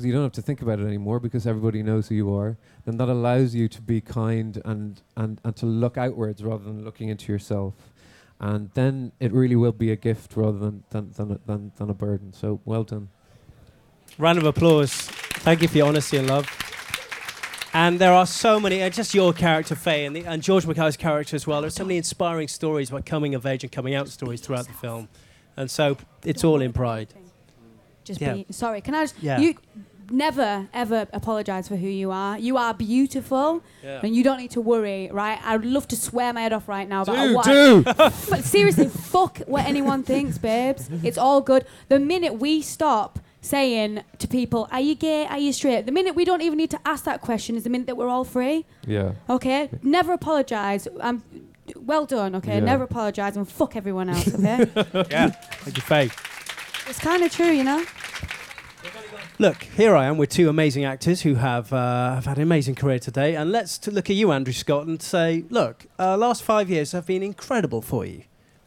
[0.00, 2.56] because you don't have to think about it anymore because everybody knows who you are
[2.86, 6.82] then that allows you to be kind and, and, and to look outwards rather than
[6.82, 7.74] looking into yourself
[8.40, 11.90] and then it really will be a gift rather than than than a, than, than
[11.90, 12.32] a burden.
[12.32, 13.10] So well done.
[14.16, 14.90] Round of applause.
[15.44, 16.48] Thank you for your honesty and love.
[17.74, 20.96] And there are so many, uh, just your character, Faye, and, the, and George Mackay's
[20.96, 21.60] character as well.
[21.60, 24.72] There's so many inspiring stories about coming of age and coming out stories throughout the
[24.72, 25.10] film.
[25.58, 27.12] And so it's all in pride.
[28.04, 28.32] Just Yeah.
[28.34, 28.80] be sorry.
[28.80, 29.38] Can I just Yeah.
[29.38, 29.54] you
[30.10, 32.38] never ever apologize for who you are.
[32.38, 34.00] You are beautiful, Yeah.
[34.02, 35.08] and you don't need to worry.
[35.12, 35.38] Right?
[35.44, 37.04] I'd love to swear my head off right now.
[37.04, 37.82] But Do, what do.
[38.30, 40.88] but seriously, fuck what anyone thinks, babes.
[41.02, 41.64] It's all good.
[41.88, 45.26] The minute we stop saying to people, "Are you gay?
[45.26, 47.70] Are you straight?" The minute we don't even need to ask that question is the
[47.70, 48.66] minute that we're all free.
[48.86, 49.12] Yeah.
[49.28, 49.70] Okay.
[49.82, 50.86] Never apologise.
[51.00, 51.24] I'm um,
[51.76, 52.34] well done.
[52.36, 52.54] Okay.
[52.54, 52.60] Yeah.
[52.60, 54.34] Never apologise and fuck everyone else.
[54.34, 54.66] Okay.
[55.10, 55.28] yeah.
[55.30, 56.10] Thank you, Faye.
[56.88, 57.84] it's kind of true, you know.
[59.38, 62.74] Look, here I am with two amazing actors who have, uh, have had an amazing
[62.74, 63.34] career today.
[63.36, 66.92] And let's t- look at you, Andrew Scott, and say, look, uh, last five years
[66.92, 68.24] have been incredible for you.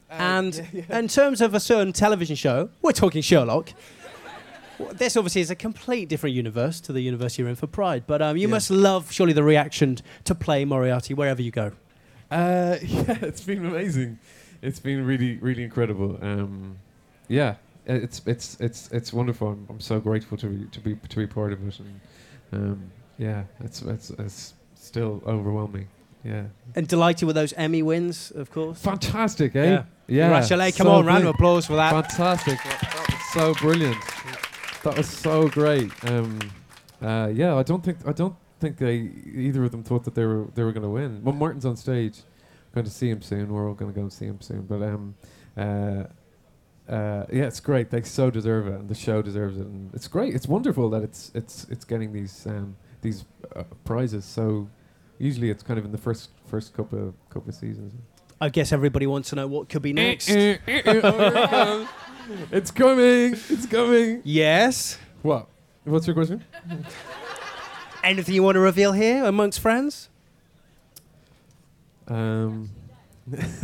[0.10, 3.74] and in terms of a certain television show, we're talking Sherlock.
[4.91, 8.22] This obviously is a complete different universe to the universe you're in for Pride, but
[8.22, 8.54] um, you Yeah.
[8.54, 11.72] must love surely the reaction to play Moriarty wherever you go.
[12.30, 14.20] Uh, yeah, it's been amazing.
[14.62, 16.18] It's been really, really incredible.
[16.22, 16.78] Um,
[17.28, 17.56] yeah,
[17.86, 19.50] it's it's it's it's wonderful.
[19.50, 22.02] I'm, I'm so grateful to be to be to be part of it, and
[22.52, 25.88] um, yeah, it's it's it's still overwhelming.
[26.24, 26.44] Yeah,
[26.76, 28.82] And delighted with those Emmy wins, of course.
[28.82, 29.66] fantastic, eh?
[29.66, 29.84] Yeah.
[30.08, 30.24] yeah.
[30.28, 30.78] Congratulations.
[30.78, 31.92] Come so on, round of applause for that.
[31.92, 32.64] Fantastic.
[32.64, 33.98] That, that was so brilliant.
[34.84, 35.92] That was so great.
[36.10, 36.40] Um,
[37.02, 40.24] uh, yeah, I don't think I don't think they either of them thought that they
[40.26, 41.22] were they were going to win.
[41.24, 42.22] Well, Martin's on stage.
[42.74, 43.52] Going to see him soon.
[43.52, 44.62] We're all going to go and see him soon.
[44.62, 45.16] But um,
[45.58, 46.06] uh,
[46.90, 47.90] uh, yeah, it's great.
[47.90, 50.36] They so deserve it, and the show deserves it, and it's great.
[50.36, 53.26] It's wonderful that it's it's it's getting these um, these
[53.56, 54.26] uh, prizes.
[54.26, 54.68] So
[55.18, 57.94] usually it's kind of in the first first couple of couple of seasons.
[58.42, 60.30] I guess everybody wants to know what could be next.
[60.30, 61.90] eh, eh, eh, oh, here it comes.
[62.52, 63.34] It's coming.
[63.50, 64.22] It's coming.
[64.24, 64.98] Yes.
[65.24, 65.48] What?
[65.84, 66.42] What's your question?
[68.02, 70.10] Anything you want to reveal here amongst friends?
[72.08, 72.70] Um.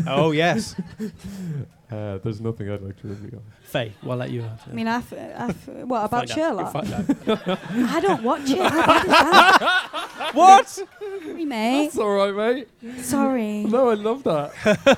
[0.08, 0.76] Oh, yes.
[1.92, 3.42] uh, there's nothing I'd like to reveal.
[3.64, 4.44] Faye, well, I'll let you.
[4.44, 6.36] I mean, I've, I've, what about Find out.
[6.36, 6.74] Sherlock?
[6.74, 7.60] find out.
[7.72, 8.60] I don't watch it.
[8.60, 10.30] How bad is that?
[10.34, 10.68] what?
[10.70, 11.84] Sorry, mate.
[11.86, 13.04] That's all right, mate.
[13.04, 13.64] Sorry.
[13.64, 14.52] No, I love that.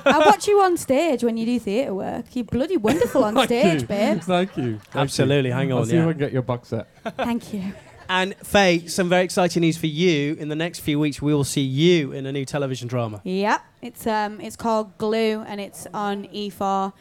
[0.04, 2.26] I watch you on stage when you do theatre work.
[2.34, 3.86] You're bloody wonderful on Thank stage, you.
[3.88, 4.20] babe.
[4.20, 4.78] Thank you.
[4.78, 5.54] Thank Absolutely, you.
[5.54, 6.08] hang I'll on, see if yeah.
[6.08, 6.88] I can get your box set.
[7.16, 7.72] Thank you.
[8.08, 10.34] And Faye, some very exciting news for you.
[10.34, 13.20] In the next few weeks, we will see you in a new television drama.
[13.24, 16.92] Yep, it's um, it's called Glue, and it's on E4.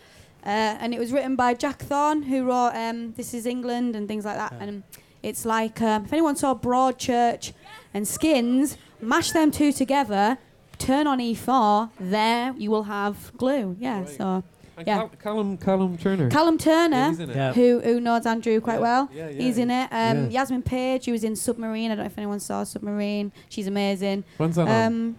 [0.43, 4.07] Uh, and it was written by Jack Thorne, who wrote um, This Is England and
[4.07, 4.53] things like that.
[4.59, 4.83] And
[5.21, 7.53] it's like um, if anyone saw Broadchurch
[7.93, 10.39] and Skins, mash them two together,
[10.79, 13.75] turn on E4, there you will have Glue.
[13.79, 14.43] Yeah, so And
[14.87, 14.97] yeah.
[14.97, 16.29] Cal- Callum Callum Turner.
[16.29, 17.35] Callum Turner, Yeah, he's in it.
[17.35, 17.53] Yeah.
[17.53, 19.85] who who knows Andrew quite well, yeah, yeah, he's in it.
[19.91, 20.39] Um, yeah.
[20.41, 21.91] Yasmin Page, who was in Submarine.
[21.91, 23.31] I don't know if anyone saw Submarine.
[23.49, 24.23] She's amazing.
[24.37, 24.85] When's that on?
[24.85, 25.15] um,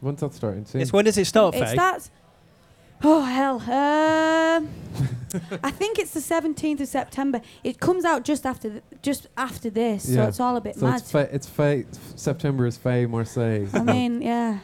[0.00, 0.64] When's that starting?
[0.64, 0.80] Soon?
[0.80, 1.72] Yes, when does it start, It Faye?
[1.74, 2.10] starts.
[3.02, 3.56] Oh hell!
[3.60, 4.68] Um,
[5.64, 7.40] I think it's the seventeenth of September.
[7.64, 10.86] It comes out just after th- just after this, so it's all a bit so
[10.86, 11.00] mad.
[11.00, 11.84] It's, fa- it's fa-
[12.16, 13.72] September is Faye Marsay.
[13.74, 14.58] I mean, yeah,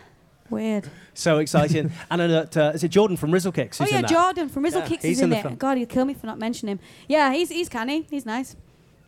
[0.51, 0.88] weird.
[1.14, 1.90] So exciting.
[2.11, 3.80] and uh, that, uh, is it Jordan from Rizzle Kicks?
[3.80, 4.11] Oh yeah, in that?
[4.11, 5.42] Jordan from Rizzle Yeah, Kicks he's is in in, the it.
[5.42, 5.55] film.
[5.57, 6.80] God, he'd kill me for not mentioning him.
[7.09, 8.07] Yeah, he's he's canny.
[8.11, 8.57] He's nice.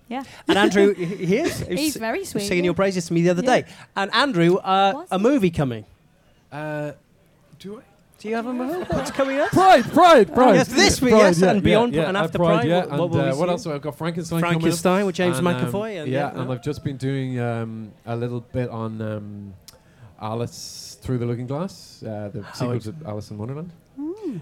[0.09, 0.23] Yeah.
[0.49, 1.61] And Andrew, he he is.
[1.61, 2.69] He He's very sweet, Singing yeah.
[2.69, 3.61] your praises to me the other Yeah.
[3.61, 3.65] day.
[3.95, 5.85] And Andrew, uh, a movie coming.
[6.51, 6.93] Uh,
[7.59, 7.83] do I?
[8.19, 8.83] Do you have a movie?
[8.91, 9.51] What's coming up?
[9.51, 10.55] Pride, Pride, Pride.
[10.57, 12.67] yes, this week, Pride, yes, yeah, and beyond, yeah, and after uh, Pride.
[12.69, 12.79] yeah.
[12.81, 13.51] what, and what will uh, what see?
[13.51, 13.67] else?
[13.69, 14.41] I've got Frankenstein.
[14.41, 14.61] coming up.
[14.63, 16.03] Frankenstein with James And, um, McAvoy.
[16.03, 19.55] And, yeah, yeah, and I've just been doing um, a little bit on um,
[20.21, 23.71] Alice Through the Looking Glass, uh, the sequel ex- to Alice in Wonderland.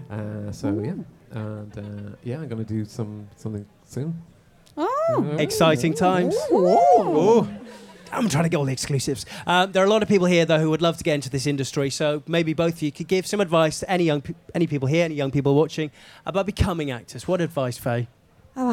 [0.09, 0.93] Uh, so yeah,
[1.31, 4.21] and uh, yeah, I'm gonna do some something soon.
[4.75, 6.35] Oh, Exciting times.
[6.51, 7.47] Ooh.
[8.11, 9.25] I'm trying to get all the exclusives.
[9.45, 11.29] Um, there are a lot of people here, though, who would love to get into
[11.29, 11.89] this industry.
[11.89, 14.87] So maybe both of you could give some advice to any young, pe- any people
[14.87, 15.91] here, any young people watching,
[16.25, 17.27] about becoming actors.
[17.27, 18.07] What advice, Faye?
[18.55, 18.65] Big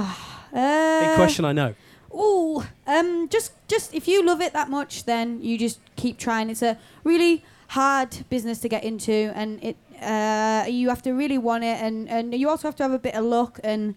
[0.53, 1.75] uh, question, I know.
[2.13, 6.49] Oh, um, just just if you love it that much, then you just keep trying.
[6.49, 7.43] It's a really
[7.75, 12.09] hard business to get into, and it uh, you have to really want it, and
[12.09, 13.59] and you also have to have a bit of luck.
[13.65, 13.95] And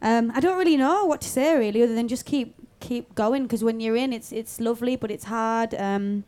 [0.00, 3.42] um, I don't really know what to say really, other than just keep keep going.
[3.42, 5.74] Because when you're in, it's it's lovely, but it's hard.
[5.74, 6.24] Um,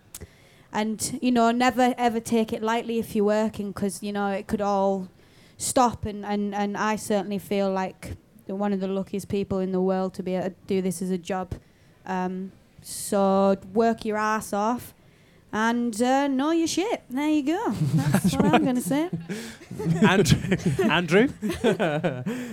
[0.72, 4.46] and you know, never ever take it lightly if you're working, because you know it
[4.48, 5.08] could all
[5.56, 6.04] stop.
[6.04, 10.14] And and and I certainly feel like one of the luckiest people in the world
[10.14, 11.54] to be able to do this as a job.
[12.06, 12.50] Um,
[12.82, 14.94] so work your ass off
[15.52, 17.02] and uh, know your shit.
[17.10, 17.70] There you go.
[17.94, 19.08] That's what I'm going to say.
[20.02, 20.38] Andrew,
[20.90, 21.28] Andrew,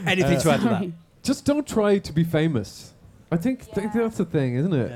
[0.05, 0.79] anything to add to that?
[0.79, 0.93] Sorry.
[1.23, 2.93] Just don't try to be famous.
[3.31, 4.91] I think th- that's the thing, isn't it?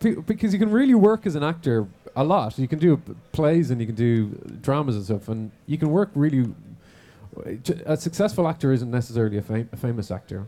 [0.00, 2.58] Be- because you can really work as an actor a lot.
[2.58, 4.26] You can do p- plays and you can do
[4.60, 6.52] dramas and stuff, and you can work really.
[7.62, 10.46] j- A successful actor isn't necessarily a, fam- a famous actor,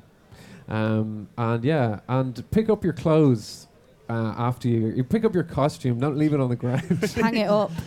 [0.68, 3.66] um, and yeah, and pick up your clothes
[4.08, 4.88] uh, after you.
[4.88, 5.98] You pick up your costume.
[6.00, 6.82] Don't leave it on the ground.
[7.14, 7.70] Hang it up.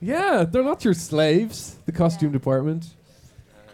[0.00, 1.76] Yeah, they're not your slaves.
[1.86, 2.86] The costume department.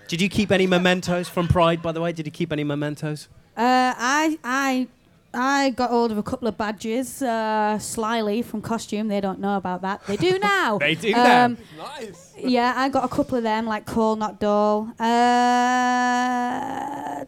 [0.09, 2.13] Did you keep any mementos from Pride, by the way?
[2.13, 3.29] Did you keep any mementos?
[3.55, 4.89] Uh, I I
[5.35, 9.09] I got hold of a couple of badges uh, slyly from costume.
[9.09, 10.07] They don't know about that.
[10.07, 10.79] They do now.
[10.79, 11.57] They do now.
[11.77, 12.33] Nice.
[12.39, 14.89] Yeah, I got a couple of them, like Coal Not Dole.
[14.99, 15.05] Uh,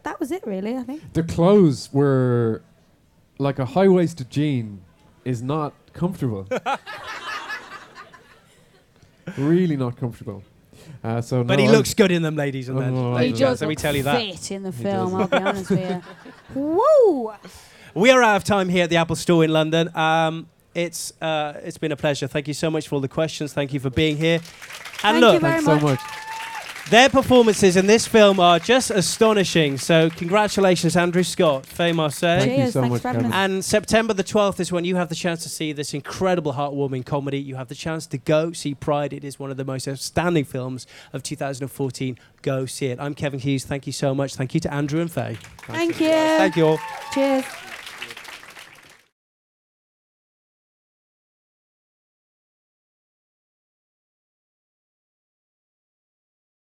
[0.03, 0.75] that was it, really.
[0.75, 1.13] I think.
[1.13, 2.63] The clothes were
[3.39, 4.81] like a high waisted jean
[5.25, 6.47] is not comfortable.
[9.37, 10.43] really not comfortable.
[11.03, 12.95] Uh, so But no, he I- looks good in them, ladies and Oh, men.
[12.95, 13.39] I Ladies and do.
[13.39, 14.21] gents, let me tell you that.
[14.21, 15.15] Fit in the film.
[15.15, 16.03] I'll be honest with
[16.55, 16.55] you.
[16.61, 17.31] Woo!
[17.93, 19.95] We are out of time here at the Apple Store in London.
[19.95, 22.27] Um, it's uh, it's been a pleasure.
[22.27, 23.53] Thank you so much for all the questions.
[23.53, 24.35] Thank you for being here.
[25.03, 25.99] And Thank look, you very Thanks so much.
[26.89, 29.77] Their performances in this film are just astonishing.
[29.77, 32.39] So congratulations, Andrew Scott, Faye Marsay.
[32.39, 33.33] Thank you Cheers, so thanks much, for having Kevin.
[33.33, 33.37] us.
[33.37, 37.05] And September the 12th is when you have the chance to see this incredible heartwarming
[37.05, 37.39] comedy.
[37.39, 39.11] You have the chance to go see Pride.
[39.11, 42.17] It is one of the most outstanding films of 2014.
[42.41, 43.01] Go see it.
[43.01, 43.65] I'm Kevin Hughes.
[43.65, 44.35] Thank you so much.
[44.35, 45.37] Thank you to Andrew and Faye.
[45.63, 46.07] Thank you.
[46.07, 46.79] Thank you all.
[47.13, 47.43] Cheers.